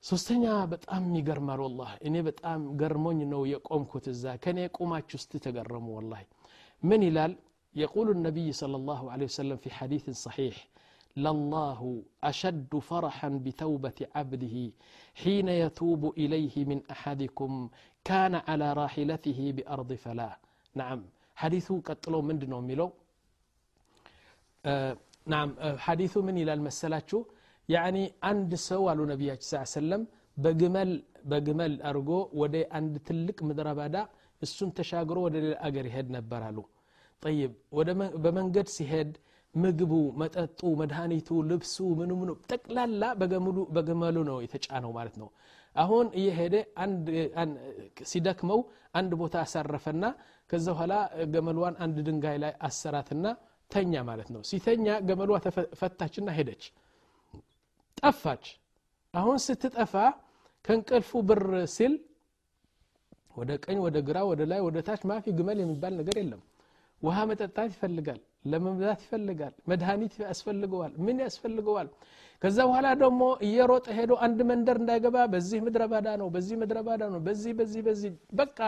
ሶስተኛ 0.05 0.45
በጣም 0.73 1.05
ይገርማል 1.19 1.61
ወላ 1.67 1.81
እኔ 2.09 2.17
በጣም 2.29 2.61
ገርሞኝ 2.81 3.21
ነው 3.33 3.43
የቆምኩት 3.53 4.07
እዛ 4.15 4.25
ከኔ 4.45 4.59
ቁማችሁ 4.79 5.17
እስቲ 5.21 5.33
ተገረሙ 5.47 5.87
ወላ 5.99 6.13
ምን 6.91 7.03
ይላል 7.11 7.35
يقول 7.85 8.09
النبي 8.17 8.49
صلى 8.63 8.77
الله 8.81 9.01
عليه 9.13 9.27
وسلم 9.33 9.57
في 9.65 9.71
حديث 9.79 10.05
صحيح 10.27 10.57
لله 11.17 11.81
أشد 12.31 12.73
فرحا 12.91 13.29
بتوبة 13.47 13.99
عبده 14.17 14.57
حين 15.23 15.49
يتوب 15.63 16.03
إليه 16.23 16.55
من 16.71 16.79
أحدكم 16.95 17.51
كان 18.05 18.35
على 18.49 18.67
راحلته 18.81 19.39
بأرض 19.57 19.91
فلاة 20.05 20.37
نعم 20.81 21.01
حديث 21.43 21.69
قتلوا 21.89 22.23
من 22.29 22.37
دنو 22.43 22.61
ميلو 22.69 22.89
ናም 25.28 25.50
ሐዲቱ 25.86 26.14
ምን 26.28 26.38
ይላል 26.42 26.60
መሰላችሁ 26.68 27.20
ያኒ 27.70 27.98
አንድ 28.30 28.52
ሰው 28.68 28.84
አሉ 28.92 29.02
ነቢያችን 29.12 29.48
ስ 29.50 29.74
ሰለም 29.76 30.04
በግመል 30.38 30.92
በግመል 31.32 31.74
አርጎ 31.90 32.10
ወደ 32.42 32.56
አንድ 32.78 32.94
ትልቅ 33.08 33.38
ምድረ 33.50 33.68
በዳ 33.80 33.98
እሱን 34.42 34.70
ተሻግሮ 34.78 35.18
ወደ 35.26 35.36
ሌላ 35.44 35.56
አገር 35.68 35.86
ይሄድ 35.90 36.08
ነበር 36.18 36.42
አሉ 36.48 36.60
ጠይብ 37.24 37.52
በመንገድ 38.24 38.68
ሲሄድ 38.76 39.12
ምግቡ 39.54 39.94
መጠጡ 40.22 40.60
መድኃኒቱ 40.82 41.30
ልብሱ 41.50 41.76
ምኑ 42.00 42.12
ምኑ 42.22 42.32
ጠቅላላ 42.52 43.04
በገመሉ 43.78 44.18
ነው 44.30 44.38
የተጫነው 44.46 44.92
ማለት 44.98 45.16
ነው 45.22 45.30
አሁን 45.76 46.08
እየሄደ 46.20 46.56
ሲደክመው 48.12 48.60
አንድ 49.00 49.12
ቦታ 49.22 49.36
አሳረፈና 49.46 50.06
ከዛ 50.50 50.68
በኋላ 50.74 50.94
ገመልዋን 51.34 51.76
አንድ 51.86 51.98
ድንጋይ 52.08 52.38
ላይ 52.44 52.54
አሰራትና 52.68 53.26
ተኛ 53.72 53.94
ማለት 54.10 54.30
ነው። 54.36 54.42
ሲተኛ 54.50 54.88
ገመሏ 55.08 55.32
ፈታችና 55.80 56.30
ሄደች። 56.38 56.64
ጠፋች። 57.98 58.46
አሁን 59.14 59.38
ስትጠፋ 59.46 59.94
ከእንቅልፉ 60.66 61.12
ብር 61.30 61.44
ሲል 61.76 61.94
ወደ 63.38 63.52
ቀኝ 63.66 63.78
ወደ 63.86 63.98
ግራ 64.08 64.18
ወደ 64.30 64.42
ላይ 64.52 64.60
ወደ 64.68 64.78
ታች 64.88 65.02
ማፊ 65.10 65.26
ግመል 65.38 65.60
የሚባል 65.62 65.94
ነገር 66.00 66.16
የለም። 66.22 66.42
ውሃ 67.02 67.18
መጠጣት 67.30 67.70
ይፈልጋል 67.74 68.20
ለመብዛት 68.46 69.00
ይፈልጋል 69.06 69.54
መድኃኒት 69.70 70.14
ያስፈልገዋል 70.24 70.94
ምን 71.06 71.18
ያስፈልገዋል? 71.26 71.88
ከዛ 72.42 72.58
በኋላ 72.68 72.88
ደግሞ 73.02 73.24
እየሮጠ 73.48 73.88
ሄዶ 73.98 74.12
አንድ 74.26 74.40
መንደር 74.50 74.78
እንዳይገባ 74.82 75.18
በዚህ 75.34 75.60
ምድረ 75.66 75.84
ባዳ 75.92 76.08
ነው 76.22 76.28
በዚህ 76.36 76.56
ምድረ 76.62 76.78
ባዳ 76.88 77.02
ነው 77.14 77.20
በዚህ 77.28 77.52
በዚህ 77.60 77.82
በዚህ 77.88 78.12
በቃ 78.34 78.60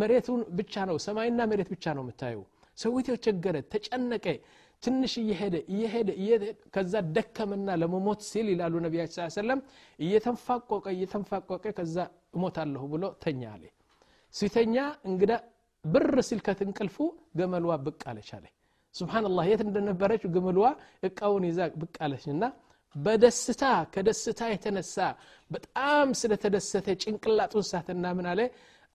መሬቱን 0.00 0.40
ብቻ 0.58 0.84
ነው 0.90 0.96
ሰማይና 1.06 1.40
መሬት 1.50 1.68
ብቻ 1.74 1.84
ነው 1.96 2.02
የምታየው 2.04 2.42
ሰዊት 2.78 3.08
ቸገረ 3.24 3.56
ተጨነቀ 3.72 4.26
ትንሽ 4.82 5.12
እየሄደ 5.22 5.54
እየሄደ 5.72 6.42
ከዛ 6.74 6.92
ደከመና 7.16 7.68
ለመሞት 7.82 8.20
ሲል 8.28 8.46
ይላሉ 8.52 8.74
ነቢያችን 8.84 9.16
ስ 9.26 9.38
ሰለም 9.38 9.60
እየተንፋቆቀ 9.98 10.84
እየተንፋቆቀ 10.96 11.64
ከዛ 11.78 11.96
እሞታለሁ 12.36 12.82
ብሎ 12.92 13.04
ተኛ 13.24 13.42
አለ። 13.54 13.64
ሲተኛ 14.34 14.76
እንግዳ 15.08 15.32
ብር 15.84 16.14
ሲል 16.28 16.40
ከትንቅልፉ 16.46 16.96
ገመልዋ 17.38 17.74
ብቅ 17.86 18.00
አለች 18.10 18.30
አለ። 18.38 18.46
ስብናላህ 18.94 19.44
የት 19.50 19.60
እንደነበረች 19.66 20.22
ግመልዋ 20.34 20.66
እቃውን 21.08 21.44
ይዛ 21.48 21.60
ብቅ 21.80 21.94
አለችና 22.06 22.44
በደስታ 22.94 23.62
ከደስታ 23.94 24.40
የተነሳ 24.52 24.96
በጣም 25.50 26.08
ስለተደሰተ 26.20 26.88
ጭንቅላጡን 27.02 27.64
ሳትና 27.70 28.04
ምን 28.18 28.26
አለ? 28.32 28.40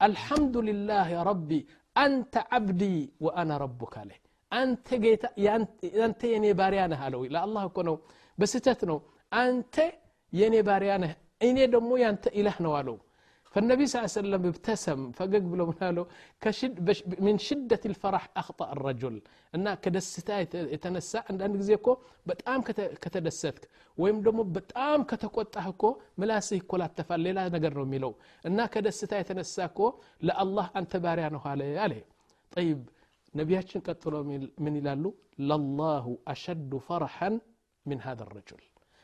አልሐምዱሊላህ 0.02 1.10
ረቢ 1.28 1.50
አንተ 1.97 2.35
አብዲ 2.57 2.83
ወአና 3.25 3.52
ረቡክ 3.62 3.95
አለ 4.02 4.11
አንተ 4.52 4.88
ጌታ 5.04 5.25
አንተ 6.04 6.21
የኔ 6.33 6.47
ባሪያ 6.61 6.83
ነህ 6.92 7.00
አለው 7.07 7.23
ለአላህ 7.35 7.62
እኮ 7.71 7.78
ነው 7.88 7.97
በስተት 8.38 8.80
ነው 8.90 8.99
አንተ 9.33 9.76
የኔ 10.33 10.57
ባሪያ 10.68 10.92
ነህ 11.04 11.12
እኔ 11.49 11.59
ደግሞ 11.75 11.90
ያንተ 12.02 12.25
ኢላህ 12.38 12.57
ነው 12.66 12.73
አለው 12.78 12.97
فالنبي 13.53 13.86
صلى 13.86 14.00
الله 14.00 14.12
عليه 14.12 14.22
وسلم 14.22 14.43
ابتسم 14.51 15.00
فقق 15.17 15.43
بلو 15.51 16.05
كشد 16.41 16.77
من 17.27 17.36
شدة 17.48 17.83
الفرح 17.91 18.24
أخطأ 18.41 18.67
الرجل. 18.75 19.15
أن 19.55 19.74
كدستا 19.83 20.36
يتنسى 20.75 21.19
عند 21.29 21.39
عند 21.45 21.62
زيكو 21.69 21.93
بتأم 22.27 22.62
كتدستك 23.03 23.63
ويم 24.01 24.17
دمو 24.25 24.43
بتأم 24.55 25.03
كتقوتها 25.10 25.72
كو 25.81 25.89
ملاسي 26.22 26.60
كولا 26.69 26.88
تفعل 26.98 27.19
ليلا 27.19 27.50
نقر 27.53 27.79
ميلو. 27.93 28.12
أن 28.48 28.60
كدستا 28.74 29.15
يتنسى 29.22 29.67
كو 29.77 29.86
لا 30.27 30.33
الله 30.43 30.65
أنت 30.79 30.93
باريانو 31.03 31.39
عليه 31.51 31.79
عليه. 31.83 32.05
طيب 32.55 32.79
نبياتشن 33.36 33.79
قتلوا 33.88 34.24
من 34.63 34.74
يلالو 34.79 35.10
لله 35.48 36.05
أشد 36.33 36.72
فرحا 36.88 37.29
من 37.89 37.98
هذا 38.07 38.24
الرجل. 38.27 38.62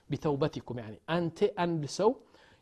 بتوبتكم 0.09 0.75
يعني. 0.79 0.99
أنت 1.17 1.39
عند 1.61 1.83
سو 1.85 2.09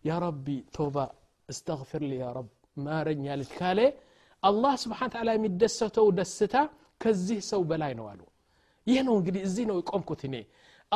يا 0.09 0.15
ربي 0.25 0.57
توبة 0.77 1.05
استغفر 1.53 2.01
لي 2.09 2.17
يا 2.23 2.31
رب. 2.37 2.51
ما 2.85 2.97
رنيا 3.07 3.35
لكالي 3.41 3.87
الله 4.49 4.73
سبحانه 4.83 5.09
وتعالى 5.11 5.31
يمدسته 5.37 6.05
دستا 6.19 6.61
كزيه 7.01 7.39
سو 7.51 7.61
بلاي 7.71 7.93
نوالو. 7.99 8.27
يهنو 8.91 9.11
انقدي 9.17 9.41
الزينو 9.47 9.73
يقوم 9.79 10.03
كتني 10.09 10.43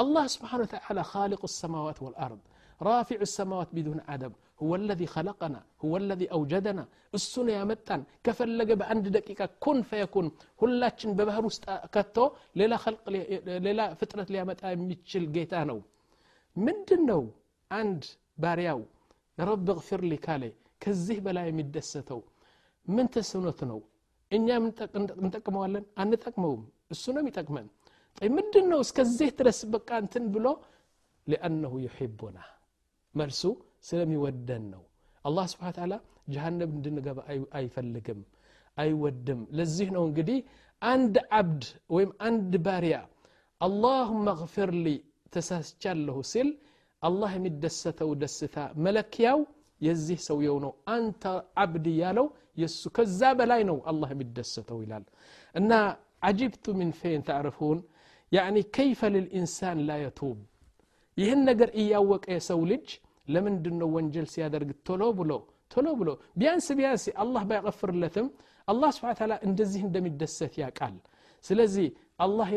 الله 0.01 0.25
سبحانه 0.35 0.63
وتعالى 0.65 1.01
خالق 1.13 1.41
السماوات 1.51 1.97
والأرض. 2.03 2.41
رافع 2.89 3.19
السماوات 3.27 3.69
بدون 3.77 3.99
عدم 4.11 4.33
هو 4.61 4.71
الذي 4.81 5.07
خلقنا. 5.15 5.61
هو 5.83 5.93
الذي 6.03 6.27
أوجدنا. 6.35 6.85
السنة 7.17 7.51
يا 7.57 7.63
متان 7.69 8.01
كفلق 8.25 8.69
بأند 8.79 9.05
دقيقة. 9.17 9.49
كن 9.63 9.77
فيكون 9.89 10.25
هلاتشن 10.61 11.11
ببهر 11.17 11.43
كتو 11.93 12.25
ليلا 12.59 12.77
خلق 12.83 13.01
ليلا 13.65 13.85
فترة 13.99 14.27
ليامتا 14.33 14.71
يمتشل 14.71 15.25
جيتانو 15.35 15.79
من 16.65 16.77
دنو 16.87 17.23
عند 17.77 18.01
بارياو 18.43 18.81
رب 19.49 19.67
اغفر 19.75 20.01
لي 20.11 20.17
كالي 20.25 20.51
كزيه 20.81 21.19
بلا 21.25 21.41
يمدسته 21.49 22.19
من 22.95 23.05
تسنوت 23.13 23.61
نو 23.69 23.79
إن 24.35 24.41
يا 24.49 24.57
من 24.63 24.71
تك 24.77 24.93
من 24.95 25.73
أن 26.01 26.09
تكمهم 26.23 26.61
السنو 26.93 27.21
ميتكمن 27.27 27.67
طيب 28.17 28.31
مد 28.37 28.53
النو 28.61 28.79
سكزيه 28.89 29.29
ترس 29.37 29.59
بك 29.71 29.89
أن 29.99 30.05
تنبلو 30.13 30.53
لأنه 31.31 31.73
يحبنا. 31.85 32.43
مرسو 33.17 33.51
سلمي 33.87 34.17
ودنو. 34.23 34.83
الله 35.27 35.45
سبحانه 35.51 35.73
وتعالى 35.73 35.97
جهنم 36.33 36.71
دن 36.83 36.97
قبا 37.05 37.21
أي, 37.31 37.37
أي 37.57 37.65
فلقم 37.75 38.19
أي 38.81 38.89
ودم 39.03 39.39
لزيه 39.57 39.89
نو 39.95 40.05
قدي 40.17 40.37
عند 40.89 41.15
عبد 41.35 41.63
ويم 41.93 42.11
عند 42.25 42.53
باريا. 42.67 43.01
اللهم 43.67 44.25
اغفر 44.35 44.69
لي. 44.85 44.97
تساس 45.33 45.67
سل. 45.83 46.07
سيل 46.33 46.49
አላህ 47.02 47.30
የሚደሰተው 47.38 48.10
ደስታ 48.22 48.56
መለኪያው 48.86 49.40
የዚህ 49.80 50.18
ሰውየው 50.26 50.56
ነው 50.64 50.72
አንተ 50.94 51.22
አብድ 51.62 51.86
ያለው 52.02 52.26
የሱ 52.62 52.82
ከዛ 52.96 53.20
በላይ 53.38 53.62
ነው 53.70 53.78
አላህ 53.90 54.10
የሚደሰተው 54.14 54.78
ይላል 54.84 55.04
እና 55.54 55.72
አጂብቱ 56.28 56.74
ምን 56.78 56.90
ፌን 57.00 57.22
ታዕርፉን 57.28 57.80
ያኒ 58.32 58.56
ከይፈ 58.76 59.00
ልልኢንሳን 59.14 59.80
ላ 59.88 59.98
የቱብ 60.02 60.38
ይህን 61.16 61.42
ነገር 61.50 61.68
እያወቀ 61.82 62.24
የሰው 62.36 62.62
ልጅ 62.72 62.86
ለምንድን 63.28 63.76
ነው 63.82 63.88
ወንጀል 63.96 64.26
ሲያደርግ 64.32 64.70
ቶሎ 64.88 65.04
ብሎ 65.20 65.32
ቶሎ 65.70 65.86
ብሎ 66.00 66.10
ቢያንስ 66.40 66.66
ቢያንስ 66.78 67.04
አላህ 67.22 67.42
ባይቀፍርለትም 67.50 68.26
አላህ 68.68 68.90
ስብሓን 68.96 69.16
ታላ 69.20 69.34
እንደዚህ 69.48 69.82
እንደሚደሰት 69.88 70.54
ያቃል 70.62 70.96
ስለዚህ 71.44 71.86
አላህ 72.24 72.48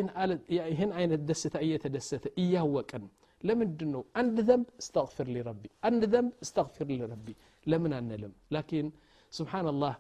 ይህን 0.69 0.91
አይነት 0.99 1.21
ደስታ 1.29 1.55
እየተደሰተ 1.65 2.25
እያወቀን 2.43 3.03
ለምንድን 3.43 3.89
ነው 3.95 4.01
አንድ 4.21 4.37
ዘንብ 4.47 4.67
እስተግፊር 4.81 5.27
ሊረቢ 5.35 5.63
አንድ 5.87 6.03
ዘንብ 6.13 6.31
እስተግፊር 6.45 6.87
ሊረቢ 6.91 7.27
ለምን 7.65 7.93
አንልም 7.99 8.33
ላኪን 8.55 8.87
ስብሓንላህ 9.33 9.95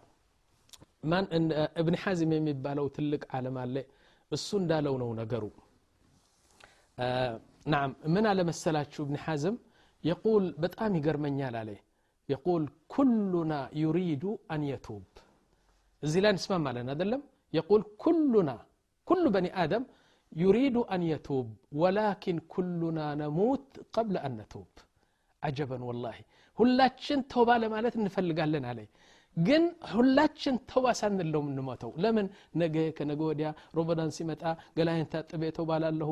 ማን 1.11 1.25
እብን 1.81 1.95
ሐዝም 2.03 2.31
የሚባለው 2.35 2.85
ትልቅ 2.95 3.21
ዓለም 3.37 3.57
አለ 3.63 3.75
እሱ 4.31 4.49
እንዳለው 4.61 4.95
ነው 5.03 5.09
ነገሩ 5.21 5.43
ናም 7.73 7.91
ምን 8.13 8.25
አለመሰላችሁ 8.31 9.01
እብን 9.05 9.17
ሐዝም 9.25 9.55
የቁል 10.03 10.45
በጣም 10.63 10.91
ይገርመኛል 10.99 11.55
አለ 11.61 11.69
የቁል 12.29 12.63
ኩሉና 12.93 13.53
ዩሪዱ 13.83 14.23
አን 14.53 14.63
የቱብ 14.69 15.05
እዚህ 16.03 16.19
ላይ 16.25 16.31
እንስማማለን 16.35 16.89
አደለም 16.93 17.21
የቁል 17.53 17.81
ኩሉና 18.03 18.51
ኩሉ 19.07 19.25
በኒ 19.35 19.47
አደም 19.61 19.83
يريد 20.43 20.75
أن 20.93 21.01
يتوب 21.13 21.47
ولكن 21.81 22.35
كلنا 22.53 23.05
نموت 23.21 23.67
قبل 23.95 24.15
أن 24.25 24.31
نتوب 24.39 24.71
عجبا 25.43 25.77
والله 25.89 26.17
ሁላችን 26.57 27.19
ተውባ 27.31 27.49
ለማለት 27.63 27.93
እንፈልጋለን 27.99 28.63
አለ 28.69 28.79
ግን 29.37 29.63
ሁላችን 29.93 30.55
ተውባ 30.71 30.85
ሳንል 30.99 31.27
ነው 31.35 31.41
የምንሞተው 31.43 31.91
ለምን 32.03 32.25
ነገ 32.61 32.75
ከነገ 32.97 33.21
ወዲያ 33.29 33.49
ሮመዳን 33.77 34.09
ሲመጣ 34.17 34.41
ገላይን 34.77 35.07
ታጥቤ 35.13 35.43
ተውባላለሁ 35.57 36.09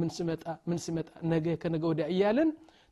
ምን 0.00 0.10
ሲመጣ 0.16 0.44
ምን 0.70 0.78
ሲመጣ 0.84 1.10
ነገ 1.32 1.46
ከነገ 1.64 1.84
ወዲያ 1.92 2.06
እያልን 2.14 2.50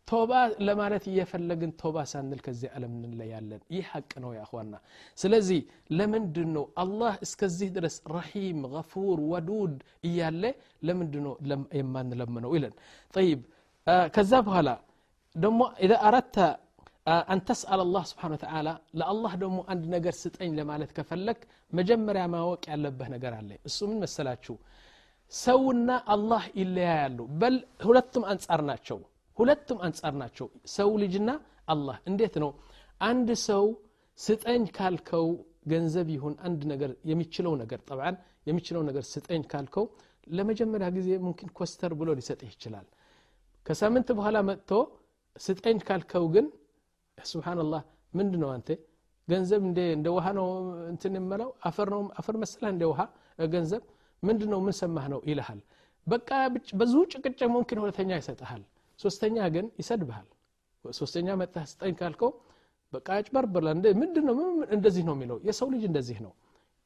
ቶባ 0.09 0.33
ለማለት 0.69 1.05
እየፈለግን 1.11 1.71
ቶባ 1.83 1.97
ሳንል 2.13 2.41
ከዚህ 2.47 2.71
ዓለም 2.77 2.95
እንለያለን 3.01 3.61
ይህ 3.75 3.85
ሐቅ 3.93 4.11
ነው 4.25 4.31
ያዋና 4.39 4.73
ስለዚህ 5.19 5.61
ለምንድን 5.99 6.49
ነው 6.57 6.65
አላህ 6.83 7.15
እስከዚህ 7.27 7.69
ድረስ 7.77 7.97
ረሒም 8.15 8.61
ገፉር 8.73 9.21
ወዱድ 9.33 9.77
እያለ 10.09 10.43
ለምንድን 10.89 11.25
ነው 11.27 11.35
የማንለምነው 11.81 12.53
ይለን 12.57 12.75
ጠይብ 13.15 13.43
ከዛ 14.17 14.33
በኋላ 14.49 14.71
ደሞ 15.37 15.61
ኢዛ 15.85 15.93
አረድተ 16.09 16.37
አን 17.33 17.41
ተስአል 17.47 17.81
አላህ 17.85 18.03
ስብሓን 18.11 18.35
ወተዓላ 18.37 18.69
ለአላህ 19.01 19.33
ደግሞ 19.41 19.59
አንድ 19.73 19.85
ነገር 19.95 20.15
ስጠኝ 20.21 20.51
ለማለት 20.59 20.91
ከፈለግ 20.97 21.39
መጀመሪያ 21.73 22.25
ማወቅ 22.35 22.63
ያለብህ 22.73 23.09
ነገር 23.15 23.33
አለ 23.39 23.51
እሱ 23.69 23.79
ምን 23.91 23.99
መሰላችሁ 24.05 24.55
ሰውና 25.33 25.91
አላህ 26.15 26.45
ይለያያሉ 26.61 27.19
በል 27.41 27.57
ሁለቱም 27.87 28.25
አንጻር 28.33 28.63
ናቸው 28.71 28.99
ሁለቱም 29.39 29.79
አንጻር 29.87 30.15
ናቸው 30.23 30.47
ሰው 30.77 30.91
ልጅና 31.03 31.31
አላህ 31.75 31.97
እንዴት 32.11 32.35
ነው 32.43 32.51
አንድ 33.01 33.29
ሰው 33.49 33.65
ስጠኝ 34.19 34.65
ካልከው 34.77 35.27
ገንዘብ 35.73 36.09
ይሁን 36.15 36.35
አንድ 36.47 36.61
ነገር 36.73 36.91
የሚችለው 37.11 37.53
ነገር 37.63 37.81
ጠብዓን 37.89 38.17
የሚችለው 38.49 38.83
ነገር 38.89 39.05
ስጠኝ 39.13 39.43
ካልከው 39.53 39.85
ለመጀመሪያ 40.37 40.89
ጊዜ 40.97 41.09
ሙምኪን 41.25 41.51
ኮስተር 41.59 41.93
ብሎ 42.01 42.11
ሊሰጥህ 42.19 42.51
ይችላል 42.55 42.87
ከሳምንት 43.67 44.09
በኋላ 44.19 44.39
መጥቶ 44.49 44.71
ስጠኝ 45.37 45.79
ካልከው 45.89 46.25
ግን 46.35 46.47
ስብሓንላህ 47.19 47.83
ምንድ 48.15 48.35
ነው 48.43 48.51
አንተ 48.55 48.69
ገንዘብ 49.29 49.63
እንደ 49.95 50.09
ውሃ 50.17 50.27
ነው 50.39 50.47
እንትን 50.93 51.13
የመለው 51.19 51.51
አፈር 51.69 51.89
ነው 51.95 52.03
አፈር 52.21 52.37
መሰለህ 52.43 52.71
እንደ 52.75 52.85
ውሃ 52.93 53.01
ገንዘብ 53.55 53.83
ምንድ 54.23 54.43
ነው 54.53 54.61
ምን 54.67 54.75
ሰማህ 54.81 55.05
ነው 55.13 55.21
ይልሃል 55.31 55.61
በቃ 56.07 56.31
ብዙ 56.81 56.95
ጭቅጭቅ 57.13 57.49
ሙምኪን 57.55 57.81
ሁለተኛ 57.85 58.11
ይሰጥሃል 58.21 58.63
ሶስተኛ 59.00 59.38
ግን 59.56 59.66
ይሰድብሃል 59.82 60.28
ሶስተኛ 60.86 61.28
መጥተህ 61.42 61.66
ስጠኝ 61.72 61.94
ካልከው 62.00 62.32
በቃ 62.94 63.08
ያጭበርብራል 63.18 63.68
ምንድን 64.02 64.26
ነው 64.30 64.36
እንደዚህ 64.76 65.04
ነው 65.08 65.16
የሚለው 65.18 65.38
የሰው 65.48 65.68
ልጅ 65.74 65.84
እንደዚህ 65.90 66.20
ነው 66.26 66.34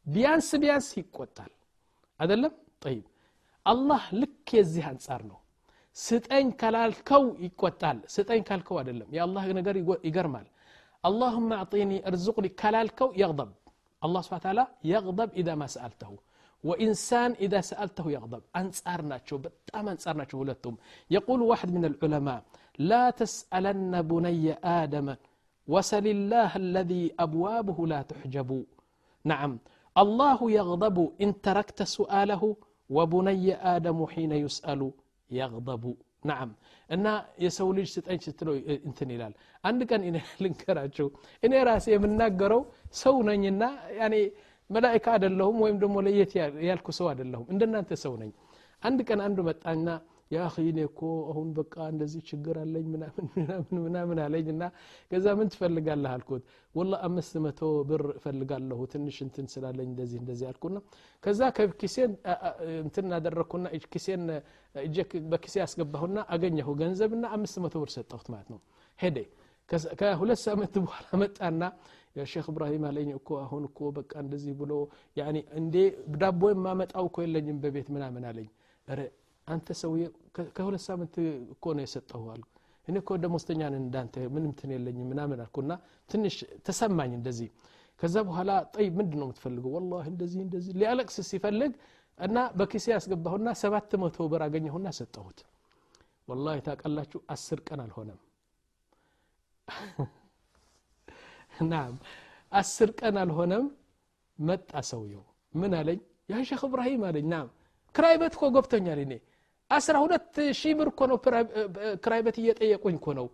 ቢያንስ 0.05 0.49
ቢያንስ 0.61 0.87
ይቆጣል 0.99 1.51
አደለም 2.19 2.53
ጠይብ 2.83 3.03
አላህ 3.65 4.03
ልክ 4.21 4.49
የዚህ 4.57 4.85
አንጻር 4.91 5.21
ነው 5.29 5.37
ስጠኝ 5.97 6.47
ካላልከው 6.61 7.23
ይቆጣል 7.45 7.97
ስጠኝ 8.13 8.41
ካልከው 8.49 8.77
አይደለም 8.81 9.09
የአላህ 9.17 9.45
ነገር 9.59 9.75
ይገርማል 10.07 10.47
አላሁማ 11.03 11.51
አዕጢኒ 11.61 11.93
እርዝቁኒ 12.09 12.47
ካላልከው 12.61 13.09
የቅደብ 13.21 13.51
አላህ 14.01 14.21
ስብን 14.27 14.41
ታላ 14.45 14.59
የቅደብ 14.91 15.29
ኢዳ 15.41 15.49
ማ 15.61 15.65
ሰአልተሁ 15.75 16.11
وإنسان 16.68 17.30
إذا 17.44 17.60
سألته 17.70 18.06
يغضب 18.16 18.42
أنصار 18.60 19.00
ناتشو 19.10 19.36
بتام 19.44 19.86
أنصار 19.94 20.14
ناتشو 20.20 20.36
ولتم 20.42 20.74
يقول 21.16 21.40
واحد 21.50 21.68
من 21.76 21.84
العلماء 21.90 22.40
لا 22.90 23.04
تسألن 23.20 23.94
بني 24.12 24.46
آدم 24.82 25.06
وسل 25.68 26.06
الله 26.16 26.50
الذي 26.64 27.04
أبوابه 27.24 27.78
لا 27.92 28.00
تحجب 28.10 28.50
نعم 29.24 29.52
الله 30.02 30.38
يغضب 30.58 30.96
إن 31.24 31.30
تركت 31.46 31.78
سؤاله 31.96 32.42
وبني 32.96 33.46
آدم 33.74 33.98
حين 34.12 34.32
يسأل 34.44 34.80
يغضب 35.40 35.84
ናዓም 36.28 36.50
እና 36.94 37.06
የሰው 37.44 37.68
ልጅ 37.76 37.88
ስጠኝ 37.94 38.18
ስትለው 38.26 38.54
እንትን 38.88 39.08
ይላል 39.14 39.32
አንድ 39.68 39.80
ቀን 39.90 40.02
እኔ 40.08 40.16
ልንገራቸው 40.44 41.08
እኔ 41.46 41.52
ራሴ 41.68 41.86
የምናገረው 41.94 42.62
ሰው 43.02 43.16
ነኝና 43.28 43.62
ያኔ 44.00 44.14
መላይካ 44.70 45.06
አደለሁም 45.16 45.56
ወይም 45.64 45.78
ደግሞ 45.82 45.96
ለየት 46.06 46.32
ያልኩ 46.68 46.88
ሰው 46.98 47.08
አደለሁም 47.12 47.46
እንደናንተ 47.54 47.98
ሰው 48.04 48.14
ነኝ 48.22 48.30
አንድ 48.82 49.00
ቀን 49.08 49.20
አንዱ 49.26 49.38
መጣና 49.48 49.88
ያ 50.34 50.38
እኔ 50.62 50.78
እኮ 50.88 51.00
አሁን 51.30 51.48
በቃ 51.58 51.74
እንደዚህ 51.92 52.20
ችግር 52.30 52.56
አለኝ 52.62 52.86
ምናምን 52.94 53.26
ምናምን 53.84 54.18
አለኝ 54.24 54.46
እና 54.54 54.64
ከዛ 55.10 55.34
ምን 55.38 55.50
ትፈልጋለህ 55.52 56.10
አልኩት 56.14 56.42
ወላ 56.74 56.94
አምስት 57.08 57.34
መቶ 57.44 57.60
ብር 57.90 58.02
እፈልጋለሁ 58.16 58.78
ትንሽ 58.94 59.16
እንትን 59.26 59.46
ስላለኝ 59.52 59.88
እንደዚህ 59.92 60.18
እንደዚህ 60.22 60.46
አልኩና 60.50 60.78
ከዛ 61.24 61.50
ከኪሴን 61.58 62.12
እንትን 62.84 63.14
አደረግኩና 63.18 63.66
ኪሴን 63.94 64.24
እጄ 64.74 64.96
በኪሴ 65.32 65.54
ያስገባሁና 65.64 66.18
አገኘሁ 66.36 66.74
ገንዘብና 66.82 67.26
አምስት 67.38 67.58
መቶ 67.66 67.76
ብር 67.84 67.92
ሰጠሁት 67.96 68.28
ማለት 68.34 68.50
ነው 68.54 68.60
ሄደ 68.98 69.18
ከሁለት 70.00 70.40
ሳምንት 70.46 70.74
በኋላ 70.82 71.06
መጣና 71.22 71.62
የሼክ 72.15 72.47
እብራሂም 72.51 72.83
አለኝ 72.87 73.09
እኮ 73.17 73.29
አሁን 73.43 73.63
እኮ 73.69 73.89
በቃ 73.97 74.11
እንደዚህ 74.23 74.53
ብሎ 74.61 74.71
እንዴ 75.59 75.75
ዳቦ 76.15 76.41
የማመጣው 76.53 77.05
እኮ 77.09 77.17
የለኝም 77.25 77.59
በቤት 77.63 77.89
ምናምን 77.95 78.25
አለኝ። 78.29 78.49
አንተ 79.47 79.67
ሰውዬ 79.79 80.03
ከሁለት 80.55 80.83
ሳምንት 80.87 81.15
እኮ 81.53 81.65
ነው 81.77 81.83
የሰጠሁ 81.85 82.23
አልኩ። 82.33 82.47
እኔ 82.87 82.95
እኮ 83.01 83.11
ደሞስተኛ 83.23 83.61
ነን 83.65 83.81
እንዳንተ 83.81 84.15
ምንም 84.35 84.51
ትን 84.59 84.71
የለኝም 84.75 85.07
ምናምን 85.11 85.39
አልኩና 85.43 85.71
ትንሽ 86.09 86.35
ተሰማኝ 86.67 87.11
እንደዚህ። 87.19 87.49
ከዛ 87.99 88.15
በኋላ 88.27 88.51
ጠይ 88.75 88.87
ምንድ 88.97 89.11
ነው 89.19 89.25
የምትፈልገው? 89.27 89.71
ወላ 89.75 90.01
እንደዚህ 90.11 90.39
እንደዚህ 90.45 90.71
ሊያለቅስ 90.79 91.17
ሲፈልግ 91.29 91.73
እና 92.19 92.37
በኪሴ 92.57 92.85
ያስገባሁና 92.95 93.49
ሰባት 93.61 93.91
መቶ 94.03 94.27
ብር 94.31 94.41
አገኘሁና 94.45 94.87
ሰጠሁት። 94.99 95.39
ወላ 96.27 96.47
ታቃላችሁ 96.67 97.19
አስር 97.33 97.59
ቀን 97.67 97.79
አልሆነም 97.85 98.19
ናም። 101.53 101.93
አስር 102.51 102.89
ቀን 102.99 103.15
አልሆነም። 103.21 103.65
መጣ 104.39 104.71
ሰውየው። 104.89 105.23
ምን 105.53 105.71
አለኝ? 105.79 105.99
ያ 106.29 106.43
ሼክ 106.49 106.61
እብራሂም 106.67 107.03
አለኝ። 107.07 107.25
ናም። 107.33 107.47
ክራይ 107.95 108.15
ቤት 108.21 108.33
እኮ 108.37 108.43
ገብቶኛል 108.55 108.99
እኔ። 109.03 109.13
አስራ 109.71 109.95
ሁለት 110.03 110.29
ሺህ 110.59 110.73
ብር 110.77 110.87
እኮ 110.91 111.01
ነው 111.11 111.17
ክራይ 112.03 112.21
እየጠየቁኝ 112.39 112.95
እኮ 112.99 113.07
ነው። 113.19 113.27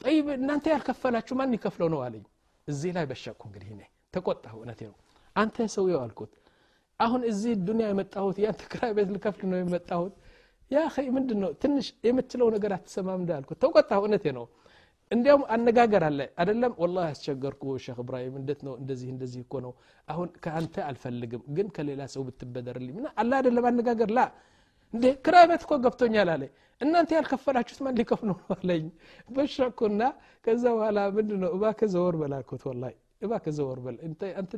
ጠይብ 0.00 0.26
እናንተ 0.34 0.64
ያልከፈላችሁ 0.72 1.34
ማን 1.38 1.54
ይከፍለው 1.56 1.88
ነው 1.94 2.00
አለኝ። 2.06 2.24
እዚህ 2.68 2.90
ላይ 2.96 3.04
በሸቅኩ 3.10 3.42
እንግዲህ 3.48 3.70
እኔ። 3.74 3.82
ተቆጣሁ። 4.14 4.54
እውነቴ 4.58 4.80
ነው። 4.90 4.96
አንተ 5.36 5.56
ሰውየው 5.74 6.00
አልኩት። 6.04 6.32
አሁን 7.00 7.20
እዚህ 7.30 7.52
ዱኒያ 7.66 7.86
የመጣሁት 7.92 8.36
ያንተ 8.44 8.62
ክራይ 8.72 8.92
ልከፍል 9.08 9.44
ነው 9.50 9.58
የመጣሁት? 9.60 10.14
ያ 10.70 10.78
ምንድን 11.16 11.38
ነው 11.42 11.50
ትንሽ 11.62 11.86
የምትለው 12.06 12.48
ነገር 12.56 12.70
አትሰማም 12.76 13.20
እንደ 13.22 13.30
አልኩት 13.38 13.58
ተቆጣሁ። 13.62 14.00
እውነቴ 14.02 14.24
ነው 14.38 14.46
እንዲያውም 15.10 15.44
አነጋገር 15.54 16.02
አለ። 16.08 16.20
አደለም 16.42 16.72
ወላ 16.82 17.06
ያስቸገርኩ 17.08 17.64
ሼክ 17.84 17.98
እብራሂም 18.02 18.34
እንዴት 18.40 18.60
ነው 18.66 18.74
እንደዚህ 18.80 19.08
እንደዚህ 19.14 19.40
እኮ 19.44 19.54
ነው። 19.66 19.72
አሁን 20.08 20.28
ከአንተ 20.44 20.76
አልፈልግም 20.88 21.42
ግን 21.56 21.68
ከሌላ 21.76 22.02
ሰው 22.14 22.24
ብትበደርልኝ 22.28 22.94
ምና 22.98 23.08
አላ 23.22 23.32
አደለም 23.40 23.66
አነጋገር 23.70 24.12
ላ። 24.12 24.22
እንዴ 24.94 25.04
ክራይ 25.24 25.46
እኮ 25.58 25.72
ገብቶኛል 25.84 26.28
አለ 26.34 26.42
እናንተ 26.80 27.10
ያልከፈላችሁት 27.16 27.80
ማን 27.84 27.96
ሊከፍሉ 27.98 28.30
አለኝ። 28.54 28.84
በሻኩና 29.28 30.02
ከዛ 30.46 30.64
በኋላ 30.76 30.98
ምንድ 31.16 31.30
ነው 31.42 31.50
እባከ 31.56 31.80
ዘወር 31.94 32.16
በላልኩት 32.20 32.62
ወላ 32.68 32.84
እባከ 33.22 33.46
ዘወር 33.56 33.78
በል። 33.84 33.96
አንተ 34.40 34.52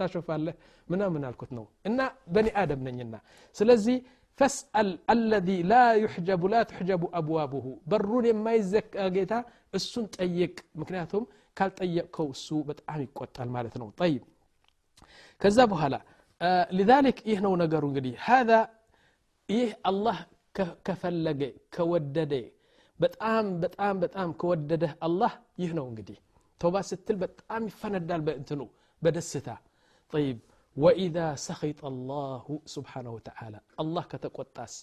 ታሾፋለህ 0.00 0.54
ምናምን 0.88 1.22
አልኩት 1.28 1.50
ነው። 1.58 1.64
እና 1.84 1.98
በኒ 2.34 2.48
አደም 2.62 2.82
ነኝና። 2.86 3.14
ስለዚህ 3.56 3.96
ፈስአል 4.39 4.89
አለዚ 5.13 5.49
ላ 5.71 5.75
ዩሕጀቡ 6.03 6.41
ላ 6.53 6.61
ትሕጀቡ 6.69 7.03
አብዋብሁ 7.19 7.65
በሩን 7.91 8.25
የማይዘጋ 8.29 9.05
ጌታ 9.15 9.33
እሱን 9.77 10.05
ጠይቅ 10.17 10.55
ምክንያቱም 10.81 11.23
ካልጠየቅከው 11.57 12.27
እሱ 12.35 12.47
በጣም 12.69 12.99
ይቆጣል 13.05 13.49
ማለት 13.57 13.75
ነው 13.81 13.89
ጠይብ 14.01 14.23
ከዛ 15.41 15.59
በኋላ 15.73 15.95
لذلك 16.77 17.17
ይህ 17.29 17.39
ነው 17.45 17.53
ነገሩ 17.63 17.83
እንግዲህ 17.89 18.13
هذا 18.29 18.59
ይህ 19.49 19.69
አላህ 19.89 20.17
ከፈለገ 20.87 21.41
ከወደደ 21.75 22.33
በጣም 22.99 23.45
በጣም 23.63 23.95
በጣም 24.03 24.29
ከወደደህ 24.41 24.93
አላህ 25.07 25.31
ይህ 25.61 25.71
ነው 25.77 25.85
እንግዲህ 25.91 26.17
ተውባ 26.61 26.75
ስትል 26.89 27.17
በጣም 27.23 27.61
ይፈነዳል 27.71 28.21
በእንትኑ 28.27 28.61
በደስታ 29.01 29.47
طيب 30.11 30.37
وإذا 30.83 31.27
سخط 31.47 31.79
الله 31.91 32.45
سبحانه 32.75 33.11
وتعالى 33.17 33.59
الله 33.83 34.03
كتقطاس 34.11 34.73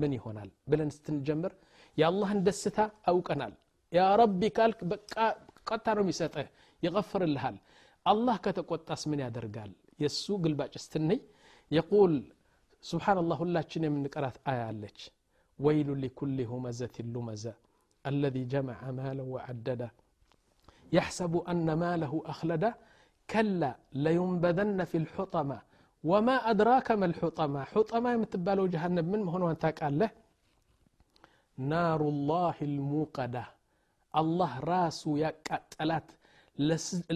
من 0.00 0.10
يهونال 0.16 0.50
بلن 0.70 0.90
ستنجمر 0.96 1.52
يا 2.00 2.06
الله 2.12 2.30
دستا 2.46 2.84
أوقنال 3.12 3.52
يا 3.98 4.06
ربي 4.20 4.48
كالك 4.56 4.80
بقى 4.92 5.26
قطر 5.68 5.96
ميسطه 6.08 6.46
يغفر 6.86 7.22
الهال 7.30 7.56
الله 8.12 8.36
كتقطاس 8.44 9.02
من 9.10 9.18
يادرقال 9.24 9.70
يسو 10.02 10.32
قلباج 10.44 10.72
استني 10.80 11.18
يقول 11.78 12.12
سبحان 12.90 13.16
الله 13.22 13.36
ሁላችን 13.42 13.82
የምንቀራት 13.86 14.36
አያ 14.50 14.60
አለች 14.70 14.98
ወይሉ 15.58 15.88
ሊኩል 16.04 16.38
ሁመዘት 16.52 16.96
ሉመዘ 17.14 17.44
الذي 18.10 18.42
جمع 18.54 18.78
مالا 19.00 19.24
وعدده 19.34 19.90
يحسب 20.96 21.32
أن 21.52 21.68
ماله 21.84 22.12
أخلده 22.32 22.70
كلا 23.31 23.71
لينبذن 24.05 24.79
في 24.91 24.97
الحطمة. 25.03 25.59
وما 26.03 26.35
أدراك 26.51 26.87
ما 26.99 27.05
الحطمة؟ 27.11 27.63
حطمة 27.63 28.09
يمتبالو 28.15 28.67
جهنم 28.73 29.05
من 29.11 29.21
مهن 29.27 29.41
وانتا 29.41 29.69
قال 29.79 29.99
له 29.99 30.09
نار 31.73 32.01
الله 32.13 32.55
الموقدة 32.61 33.45
الله 34.21 34.51
راسو 34.59 35.17
يا 35.23 35.31
قتلات 35.51 36.07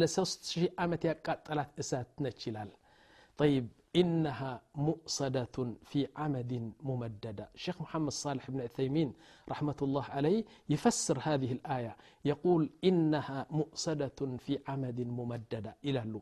لسست 0.02 0.41
شي 0.52 0.63
أمت 0.84 1.02
يا 1.06 1.13
قتلات 1.28 1.69
إسات 1.82 2.08
نتشلال 2.21 2.69
طيب 3.38 3.67
إنها 4.01 4.53
مؤصدة 4.88 5.57
في 5.90 6.01
عمد 6.21 6.53
ممددة 6.90 7.44
شيخ 7.64 7.77
محمد 7.85 8.12
صالح 8.25 8.44
بن 8.53 8.61
عثيمين 8.66 9.09
رحمة 9.53 9.79
الله 9.87 10.05
عليه 10.16 10.40
يفسر 10.75 11.16
هذه 11.29 11.51
الآية 11.59 11.92
يقول 12.33 12.62
إنها 12.88 13.38
مؤصدة 13.61 14.21
في 14.44 14.53
عمد 14.68 14.99
ممددة 15.18 15.71
إلى 15.87 16.01
له 16.12 16.21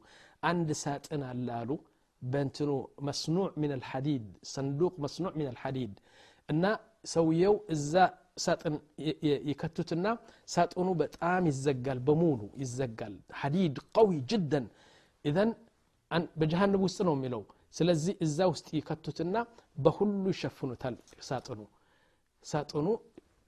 عند 0.49 0.69
ساتنا 0.85 1.27
اللالو 1.37 1.77
بنتنو 2.33 2.79
مصنوع 3.09 3.49
من 3.63 3.71
الحديد 3.79 4.25
صندوق 4.57 4.95
مصنوع 5.05 5.33
من 5.41 5.47
الحديد 5.55 5.93
እና 6.53 6.65
ሰውየው 7.13 7.55
እዛ 7.75 7.93
ሳጥን 8.45 8.75
ይከቱትና 9.51 10.07
ሳጥኑ 10.55 10.89
በጣም 11.03 11.43
ይዘጋል 11.51 11.99
በሙሉ 12.09 12.41
ይዘጋል 12.63 13.15
ሐዲድ 13.41 13.77
ቀዊ 13.97 14.11
ጅደን 14.31 14.67
ኢዘን 15.25 15.51
በጀሃንብ 16.41 16.81
ውስጥ 16.87 16.99
ነው 17.09 17.15
የሚለው 17.17 17.43
ስለዚህ 17.75 18.15
እዛ 18.27 18.39
ውስጥ 18.53 18.69
ይከቱትና 18.79 19.37
በሁሉ 19.79 20.25
ይሸፍኑታል 20.35 20.95
ሳጥኑ 21.29 21.61
ሳጥኑ 22.45 22.87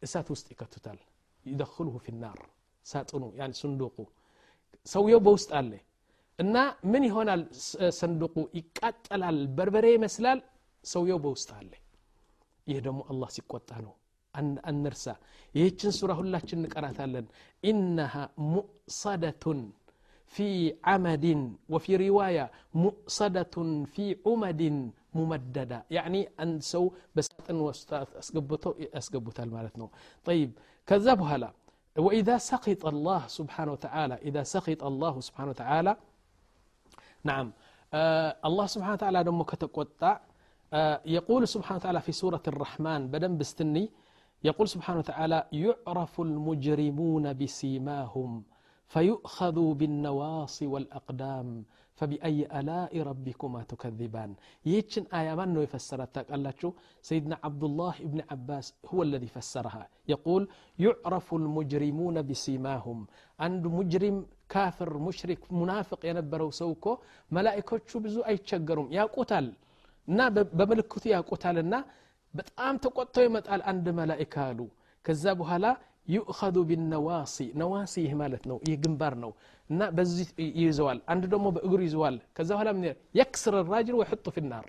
እሳት 0.03 0.29
ውስጥ 0.35 0.47
ይከቱታል 0.55 0.99
ይደክሉሁ 1.47 1.95
ፊናር 2.07 2.39
ሳጥኑ 2.87 3.25
ያን 3.41 3.53
ስንዱቁ 3.61 3.97
ሰውየው 4.87 5.21
በውስጥ 5.27 5.51
አለ 5.61 5.73
እና 6.39 6.57
ምን 6.93 7.03
ይሆናል 7.09 7.41
ሰንዱቁ 8.01 8.37
ይቃጠላል 8.59 9.39
በርበሬ 9.57 9.87
ይመስላል 9.97 10.41
ሰውየው 10.85 11.19
በውስጥ 11.25 11.51
አለ 11.59 11.73
ይህ 12.67 12.79
ደግሞ 12.87 13.01
አላህ 13.13 13.29
ሲቆጣ 13.37 13.71
ነው 13.87 13.95
አንርሳ 14.65 15.05
ይህችን 15.55 15.93
ሱራ 15.99 16.13
ሁላችን 16.19 16.59
እንቀራታለን 16.61 17.27
ኢነሃ 17.63 18.15
ሙእሰደቱን 18.53 19.61
في 20.34 20.76
عمد 20.84 21.26
وفي 21.70 21.92
رواية 22.10 22.52
مؤصدة 22.74 23.56
في 23.94 24.18
عمد 24.26 24.92
ممددة. 25.14 25.86
يعني 25.92 26.30
أن 26.40 26.60
سو 26.60 26.92
بساتن 27.16 27.58
أسقبته 28.20 28.70
أسقبته 28.94 29.44
المالتنا 29.44 29.88
طيب 30.26 30.52
كذبها 30.88 31.38
لا. 31.38 31.52
وإذا 31.98 32.38
سخط 32.38 32.86
الله 32.86 33.28
سبحانه 33.28 33.72
وتعالى 33.72 34.16
إذا 34.16 34.44
سخط 34.44 34.84
الله 34.84 35.20
سبحانه 35.20 35.50
وتعالى 35.50 35.96
نعم. 37.24 37.52
آه 37.94 38.38
الله 38.46 38.66
سبحانه 38.66 38.94
وتعالى 38.94 39.24
تقطع 39.56 40.20
آه 40.74 41.02
يقول 41.06 41.48
سبحانه 41.48 41.78
وتعالى 41.78 42.02
في 42.02 42.12
سورة 42.12 42.44
الرحمن 42.48 43.08
بدن 43.08 43.38
بستني 43.38 43.90
يقول 44.44 44.68
سبحانه 44.68 45.00
وتعالى 45.00 45.48
يعرف 45.52 46.22
المجرمون 46.22 47.34
بسيماهم 47.34 48.44
فيؤخذوا 48.93 49.73
بالنواصي 49.81 50.67
والأقدام 50.73 51.49
فبأي 51.99 52.39
آلاء 52.61 52.93
ربكما 53.11 53.61
تكذبان 53.73 54.31
يتشن 54.73 55.05
آية 55.19 55.33
من 55.41 55.57
يفسرت 55.65 56.15
قال 56.31 56.45
سيدنا 57.09 57.37
عبد 57.45 57.63
الله 57.69 57.95
بن 58.13 58.19
عباس 58.31 58.67
هو 58.91 58.99
الذي 59.07 59.29
فسرها 59.37 59.85
يقول 60.15 60.43
يعرف 60.85 61.27
المجرمون 61.41 62.17
بسيماهم 62.29 62.99
عند 63.45 63.65
مجرم 63.79 64.17
كافر 64.55 64.93
مشرك 65.09 65.41
منافق 65.61 66.01
ينبروا 66.11 66.57
سوكو 66.61 66.93
ملائكة 67.37 67.93
بزو 68.03 68.21
أي 68.29 68.37
تشجرهم 68.45 68.87
يا 68.99 69.05
قتال 69.17 69.47
እና 70.11 70.21
በምልክቱ 70.59 71.05
ያውቁታልና 71.15 71.75
በጣም 72.39 72.75
ተቆጥቶ 72.85 73.17
ይመጣል 73.27 73.61
አንድ 73.71 73.87
መላኢካ 73.99 74.35
አሉ 74.51 74.61
ከዛ 75.07 75.25
በኋላ 75.41 75.67
ዩእኸዙ 76.09 76.57
ቢነዋሲ 76.69 77.37
ነዋሲ 77.61 77.95
ይህ 78.05 78.13
ማለት 78.21 78.45
ነው 78.51 78.59
ይህ 78.69 78.77
ግንባር 78.85 79.15
ነው 79.25 79.33
እና 79.71 79.81
በዚህ 79.97 80.29
ይይዘዋል 80.59 80.99
አንድ 81.13 81.25
ደግሞ 81.33 81.47
በእግሩ 81.57 81.81
ይዘዋል 81.87 82.17
ከዛ 82.37 82.51
በኋላ 82.55 82.71
ምን 82.77 82.85
የክስር 83.19 83.57
ራጅል 83.73 83.97
ወይሕጡ 84.01 84.27
ፊናር 84.37 84.67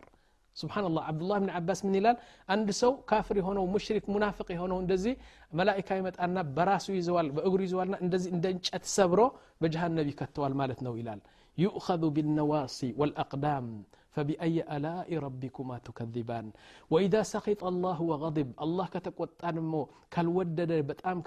ስብሓንላህ 0.56 1.04
አብዱላህ 1.10 1.38
ብን 1.44 1.52
አባስ 1.60 1.80
ምን 1.86 1.94
ይላል 2.00 2.18
አንድ 2.50 2.70
ሰው 2.82 2.92
ካፍር 3.12 3.36
የሆነው 3.40 3.66
ሙሽሪክ 3.74 4.06
ሙናፍቅ 4.14 4.48
የሆነው 4.56 4.78
እንደዚህ 4.84 5.14
መላኢካ 5.60 5.98
ይመጣና 6.00 6.40
በራሱ 6.58 6.88
ይዘዋል 6.98 7.28
በእግሩ 7.36 7.60
ይዘዋልና 7.68 7.98
እንደዚህ 8.06 8.32
እንደ 8.36 8.46
እንጨት 8.56 8.86
ሰብሮ 8.96 9.22
በጀሃነብ 9.64 10.10
ይከተዋል 10.12 10.56
ማለት 10.62 10.82
ነው 10.88 10.96
ይላል 11.02 11.22
ዩእኸዙ 11.58 12.04
ቢነዋሲ 12.18 12.80
ወልአቅዳም 13.02 13.70
فبأي 14.15 14.77
آلاء 14.77 15.09
ربكما 15.19 15.79
تكذبان. 15.79 16.47
وإذا 16.91 17.23
سخط 17.23 17.65
الله 17.65 17.99
وغضب 18.03 18.49
الله 18.65 18.87
كتقوطان 18.87 19.59
مو 19.59 19.89
كالودد 20.11 20.73
بتأم 20.73 21.23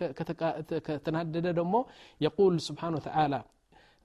كتنهدد 0.87 1.45
دمو 1.47 1.85
يقول 2.21 2.53
سبحانه 2.61 2.95
وتعالى 2.95 3.43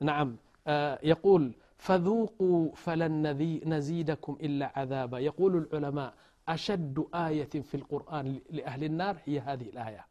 نعم 0.01 0.37
آه 0.66 0.99
يقول 1.03 1.53
فذوقوا 1.79 2.62
فلن 2.75 3.27
نزيدكم 3.66 4.33
إلا 4.47 4.73
عذابا. 4.79 5.18
يقول 5.18 5.53
العلماء 5.57 6.14
أشد 6.49 7.07
آية 7.14 7.55
في 7.68 7.75
القرآن 7.75 8.40
لأهل 8.51 8.85
النار 8.85 9.16
هي 9.25 9.40
هذه 9.40 9.68
الآية. 9.68 10.07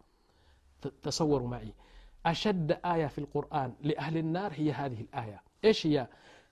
تصوروا 1.04 1.48
معي. 1.48 1.74
أشد 2.26 2.80
آية 2.86 3.08
في 3.08 3.18
القرآن 3.18 3.74
لأهل 3.82 4.18
النار 4.18 4.52
هي 4.56 4.72
هذه 4.72 5.02
الآية. 5.02 5.42
إيش 5.66 5.88
هي؟ 5.88 6.08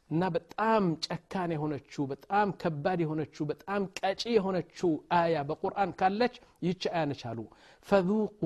እና 0.09 0.23
በጣም 0.35 0.83
ጨካን 1.05 1.51
የሆነችው 1.55 2.03
በጣም 2.11 2.47
ከባድ 2.61 2.99
የሆነችው 3.03 3.43
በጣም 3.51 3.81
ቀጪ 3.99 4.21
የሆነችው 4.35 4.91
አያ 5.17 5.43
በቁርአን 5.49 5.91
ካለች 5.99 6.35
ይች 6.67 6.83
አያ 6.91 7.03
ነች 7.11 7.21
አሉ 7.31 7.39
ፈذቁ 7.87 8.41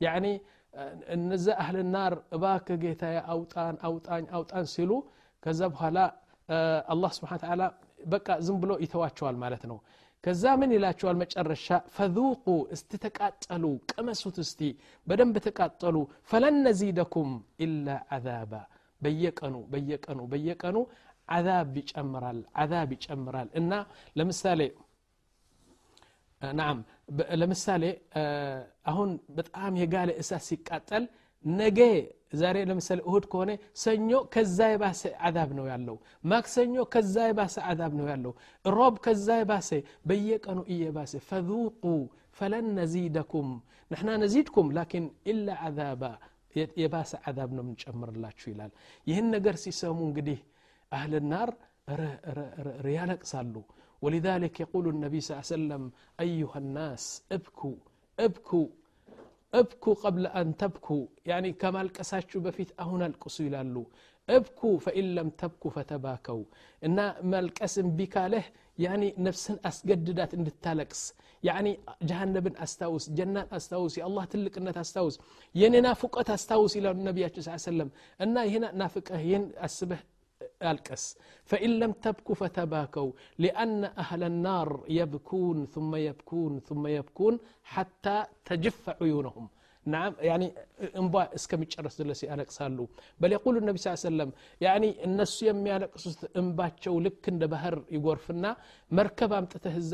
ያኒ 0.00 0.26
እነዚ 1.14 1.46
አህል 1.62 1.76
ናር 1.94 2.14
እባክ 2.36 2.66
ጌታ 2.82 3.02
አውጣን 3.34 3.76
አውጣኝ 3.88 4.24
አውጣን 4.38 4.66
ሲሉ 4.74 4.92
ከዛ 5.42 5.60
በኋላ 5.74 5.98
አላህ 6.92 7.10
ስብሓን 7.18 7.40
ተዓላ 7.44 7.62
በቃ 8.12 8.28
ዝም 8.46 8.58
ብሎ 8.62 8.72
ይተዋቸዋል 8.84 9.36
ማለት 9.44 9.62
ነው 9.70 9.78
ከዛ 10.24 10.44
ምን 10.60 10.70
ይላቸዋል 10.76 11.16
መጨረሻ 11.22 11.66
ፈذቁ 11.96 12.44
እስቲ 12.74 12.98
ተቃጠሉ 13.04 13.64
ቅመሱት 13.90 14.36
እስቲ 14.44 14.60
በደንብ 15.06 15.36
ተቃጠሉ 15.46 15.96
ፈለን 16.30 16.56
ነዚደኩም 16.66 17.30
ኢላ 17.66 17.86
ዓዛባ 18.16 18.52
በየቀኑ 19.02 19.56
በየቀኑ 19.72 20.20
በየቀኑ 20.32 20.76
አዛብ 21.28 21.76
ይጨምራል 21.80 22.40
አዛብ 22.54 22.90
ይጨምራል። 22.96 23.48
እና 23.60 23.72
ለምሳሌ 24.16 24.60
ናም 26.42 26.78
ለምሳሌ 27.40 27.84
አሁን 28.90 29.10
በጣም 29.36 29.72
የጋለ 29.80 30.10
እሳት 30.22 30.44
ሲቃጠል 30.48 31.04
ነገ 31.44 31.80
ዛሬ 32.34 32.56
ለምሳሌ 32.68 32.98
እሁድ 33.06 33.24
ከሆነ 33.32 33.50
ሰኞ 33.82 34.10
ከዛ 34.34 34.58
የባሰ 34.72 35.02
አዛብ 35.26 35.50
ነው 35.58 35.66
ያለው። 35.72 35.96
ማክሰኞ 36.24 36.76
ከዛ 36.94 37.14
የባሰ 37.28 37.56
አዛብ 37.70 37.92
ነው 38.00 38.06
ያለው። 38.12 38.32
ሮብ 38.64 38.94
ከዛ 39.04 39.28
የባሰ 39.40 39.70
በየቀኑ 40.08 40.58
እየባሰ 40.74 41.12
ፈذቁ 41.28 41.84
ፈለን 42.38 42.66
ነዚደኩም 42.78 43.48
ንሕና 43.90 44.10
ነዚድኩም 44.22 44.68
ላኪን 44.76 45.04
ኢላ 45.32 45.48
ዓዛባ 45.66 46.02
የባሰ 46.81 47.11
ዓዛብ 47.29 47.51
ነው 47.57 47.63
የምንጨምርላችሁ 47.65 48.47
ይላል 48.53 48.71
ይህን 49.09 49.27
ነገር 49.35 49.55
ሲሰሙ 49.63 49.99
እንግዲህ 50.09 50.39
አህል 50.91 51.13
ናር 51.33 51.51
ያለቅሳሉ 52.97 53.55
ولذلك 54.05 54.55
يقول 54.65 54.85
النبي 54.93 55.19
صلى 55.21 55.31
الله 55.33 55.45
عليه 55.47 55.57
وسلم 55.57 55.83
أيها 56.25 56.57
الناس 56.63 57.03
ابكوا 57.37 57.77
ابكوا 58.25 58.67
ابكوا 59.61 59.95
قبل 60.05 60.23
أن 60.39 60.47
تبكوا 60.61 61.05
يعني 61.31 61.49
كما 61.61 61.79
الكساتشو 61.85 62.37
بفيت 62.45 62.69
أهنا 62.83 63.05
القصو 63.11 63.41
يلالو 63.47 63.83
ابكوا 64.37 64.75
فإن 64.85 65.05
لم 65.17 65.27
تبكوا 65.41 65.71
فتباكوا 65.75 66.43
إن 66.85 66.97
ما 67.31 67.39
الكسم 67.45 67.87
بك 67.99 68.15
له 68.33 68.43
يعني 68.78 69.14
نفسا 69.18 69.58
أسجددات 69.64 70.34
إن 70.34 70.46
التالكس 70.46 71.14
يعني 71.42 71.78
جهنم 72.02 72.52
أستوس 72.56 73.10
جنة 73.10 73.46
أستوس 73.52 73.98
يا 73.98 74.06
الله 74.06 74.24
تلك 74.24 74.58
أن 74.58 74.68
أستوس 74.68 75.20
ين 75.54 75.82
نافقة 75.82 76.34
أستوس 76.34 76.76
إلى 76.76 76.90
النبي 76.90 77.28
صلى 77.28 77.38
الله 77.38 77.50
عليه 77.50 77.54
وسلم. 77.54 77.90
أن 78.20 78.38
هنا 78.38 78.72
نافقة 78.72 79.18
ين 79.18 79.52
أسبه 79.56 79.98
ألكس 80.62 81.18
فإن 81.44 81.70
لم 81.78 81.92
تبكوا 81.92 82.34
فتباكوا 82.34 83.12
لأن 83.38 83.84
أهل 83.84 84.22
النار 84.22 84.84
يبكون 84.88 85.66
ثم 85.66 85.96
يبكون 85.96 86.60
እንቧ 90.96 91.14
እስከሚጨረስ 91.38 91.94
ድረስ 92.00 92.20
ያለቅሳሉ። 92.26 92.78
በል 93.20 93.32
የቁሉ 93.34 93.56
ነቢ 93.68 93.76
ስ 93.82 93.92
ሰለም 94.04 94.30
እነሱ 95.06 95.36
የሚያለቅሱት 95.48 96.20
እንባቸው 96.40 96.94
ልክ 97.06 97.24
እንደ 97.32 97.44
ባህር 97.52 97.76
ይጎርፍና 97.96 98.46
መርከብ 98.90 99.32
አምጥተህ 99.38 99.76
እዛ 99.82 99.92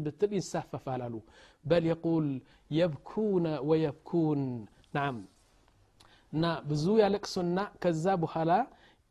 ብትል 0.00 0.32
ይንሳፈፋል 0.36 1.02
አሉ። 1.06 1.16
በል 1.64 1.86
የቁል 1.90 2.28
የብኩነ 2.70 3.46
ወየብኩን 3.70 4.42
ናም። 4.94 5.18
እና 6.32 6.44
ብዙ 6.68 6.84
ያለቅሱና 7.00 7.58
ከዛ 7.82 8.06
በኋላ 8.22 8.52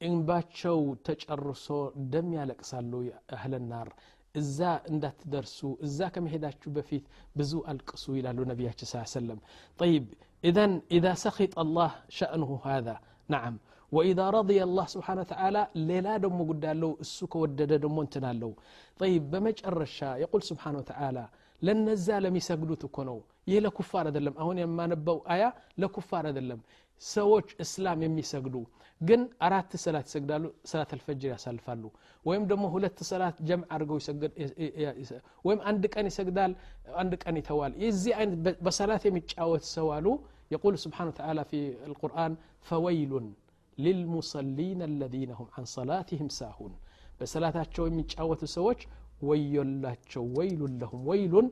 እንባቸው 0.01 0.79
ተጨርሶ 1.07 1.65
ደም 2.13 2.29
ያለቅሳሉ 2.37 2.91
አህለናር። 3.35 3.89
እዛ 4.35 4.59
እንዳትደርሱ 4.91 5.57
እዛ 5.85 5.99
ከመሄዳችሁ 6.13 6.69
በፊት 6.77 7.03
ብዙ 7.39 7.51
አልቅሱ 7.71 8.05
ይላሉ 8.19 8.39
ነቢያችን 8.51 8.87
ስ 8.91 9.01
ሰለም 9.17 9.39
طيب 9.81 10.05
إذن 10.43 10.71
إذا 10.97 11.11
سخط 11.25 11.53
الله 11.63 11.91
شأنه 12.19 12.51
هذا 12.69 12.95
نعم 13.33 13.55
وإذا 13.91 14.25
رضي 14.39 14.59
الله 14.67 14.85
سبحانه 14.95 15.21
وتعالى 15.25 15.61
ليلا 15.89 16.13
دم 16.23 16.37
قد 16.49 16.65
له 16.81 16.89
السك 17.05 17.33
ودد 17.41 17.71
دم 17.83 17.95
انتنا 18.03 18.31
له 18.41 18.51
طيب 19.01 19.21
بمجرشا 19.31 20.09
يقول 20.23 20.41
سبحانه 20.51 20.77
وتعالى 20.81 21.23
لنزا 21.61 22.15
لم 22.25 22.33
يسجدوا 22.39 22.81
تكونوا 22.83 23.21
ይህ 23.49 23.59
ለኩፋር 23.65 24.05
አይደለም። 24.09 24.35
አሁን 24.41 24.57
የማነበው 24.61 25.17
አያ 25.33 25.43
ለኩፋር 25.81 26.23
አይደለም። 26.29 26.59
ሰዎች 27.02 27.48
እስላም 27.64 28.00
የሚሰግዱ 28.06 28.56
ግን 29.00 29.20
አራት 29.46 29.72
ሰላት 29.84 30.06
ይሰግዳሉ 30.10 30.44
ሰላት 30.70 30.90
አልፈጅር 30.96 31.30
ያሳልፋሉ 31.34 31.82
ወይም 32.28 32.44
ደግሞ 32.50 32.64
ሁለት 32.74 32.98
ሰላት 33.10 33.36
ጀምዕ 33.48 33.68
አድርገው 33.74 33.98
ወይም 35.48 35.60
አንድ 35.70 35.84
ቀን 35.94 36.06
ይሰግዳል 36.10 36.54
አንድ 37.02 37.12
ቀን 37.24 37.36
ይተዋል 37.40 37.74
የዚህ 37.84 38.12
አይነት 38.20 38.40
በሰላት 38.68 39.04
የሚጫወት 39.10 39.66
ሰው 39.76 39.88
አሉ 39.98 40.08
يقول 40.50 40.74
سبحانه 40.86 41.10
وتعالى 41.12 41.42
في 41.50 41.60
القرآن 41.90 42.32
فويل 42.70 43.12
للمصلين 43.78 44.80
الذين 44.82 45.30
هم 45.38 45.46
عن 45.56 45.64
صلاتهم 45.76 46.28
ساهون 46.40 46.72
በሰላታቸው 47.20 47.84
የሚጫወቱ 47.88 48.42
ሰዎች 48.56 48.80
ወዮላቸው 49.28 50.24
ወይሉን 50.38 50.72
ለሁም 50.80 51.00
ወይሉን 51.10 51.46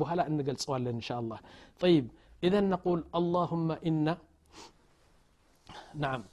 በኋላ 0.00 0.20
እንገልጸዋለን 0.30 0.94
እንሻ 0.98 1.08
አላህ 1.20 1.38
طيب 1.84 2.04
إذا 2.46 2.60
نقول 2.74 2.98
اللهم 3.20 3.68
إنا 3.88 4.14
نعم. 5.95 6.23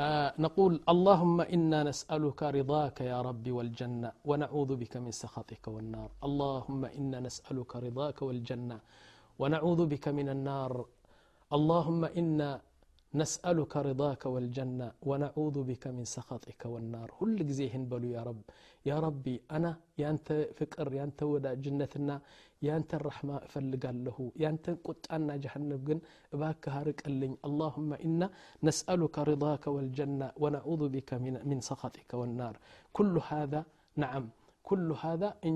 آه 0.00 0.34
نقول 0.38 0.80
اللهم 0.88 1.40
إنا 1.40 1.82
نسألك 1.82 2.42
رضاك 2.42 3.00
يا 3.00 3.18
ربي 3.22 3.50
والجنة 3.50 4.12
ونعوذ 4.24 4.76
بك 4.76 4.96
من 4.96 5.10
سخطك 5.10 5.68
والنار. 5.68 6.10
اللهم 6.24 6.84
إنا 6.84 7.20
نسألك 7.20 7.76
رضاك 7.76 8.22
والجنة 8.22 8.78
ونعوذ 9.38 9.80
بك 9.86 10.08
من 10.08 10.28
النار. 10.28 10.72
اللهم 11.52 12.04
إنا 12.04 12.60
نسألك 13.22 13.72
رضاك 13.88 14.22
والجنة 14.34 14.86
ونعوذ 15.08 15.56
بك 15.70 15.84
من 15.96 16.04
سخطك 16.16 16.60
والنار. 16.72 17.08
ሁልጊዜ 17.18 17.30
ይህን 17.48 17.82
በሉ 17.90 18.08
يا 18.16 18.22
رب 18.28 18.42
يا 18.90 18.96
ربي 19.06 19.34
እኔ 19.56 19.72
ያንተ 20.02 20.28
ፍቅር 20.58 20.86
ያንተ 21.00 21.20
ውዴታ 21.32 21.52
ጀነትና 21.64 22.16
ያንተ 22.68 22.90
الرحمة 22.98 23.36
እፈልጋለሁ 23.52 24.18
ያንተ 24.42 24.66
ቁጣና 24.86 25.34
ጀሀነም 25.44 25.80
ግን 25.88 26.00
እባክህ 26.40 26.64
አርቅልኝ 26.76 27.34
اللهم 27.48 27.90
إنا 28.06 28.26
نسألك 28.68 29.16
رضاك 29.30 29.64
والجنة 29.74 30.26
ونعوذ 30.42 30.82
بك 30.94 31.10
من, 31.24 31.34
من 31.50 31.58
سخطك 31.70 32.10
والنار 32.20 32.54
كل 32.96 33.14
هذا 33.30 33.60
نعم 34.02 34.24
كل 34.68 34.88
هذا 35.04 35.28
إن 35.48 35.54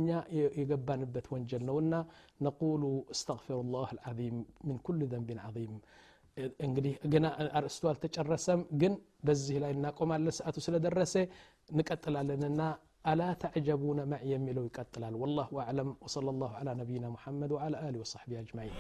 يقبان 0.61 1.01
بت 1.15 1.27
وانجلنا 1.33 2.01
نقول 2.47 2.83
استغفر 3.15 3.57
الله 3.65 3.89
العظيم 3.97 4.37
من 4.69 4.77
كل 4.87 5.01
ذنب 5.13 5.31
عظيم 5.47 5.73
እንግዲህ 6.66 6.96
ገና 7.14 7.26
አርእስቱ 7.58 7.84
አልተጨረሰም 7.92 8.62
ግን 8.82 8.94
በዚህ 9.28 9.58
ላይ 9.64 9.72
እናቆማለን 9.78 10.36
ሰዓቱ 10.40 10.58
ስለደረሰ 10.66 11.14
እንቀጥላለንና 11.70 12.62
አላ 13.06 13.22
ተዕጀቡነ 13.44 14.02
ማዕ 14.12 14.24
የሚለው 14.34 14.64
ይቀጥላል 14.70 15.16
ወላሁ 15.24 15.52
አዕለም 15.66 15.90
ወሰለ 16.06 16.34
ላሁ 16.42 16.52
ዐላ 16.62 16.70
ነቢይና 16.82 17.08
ሙሐመድ 17.16 17.52
ወዐላ 17.58 17.84
አሊ 17.88 17.98
ወሰሕቢ 18.04 18.32
አጅማዒን 18.42 18.76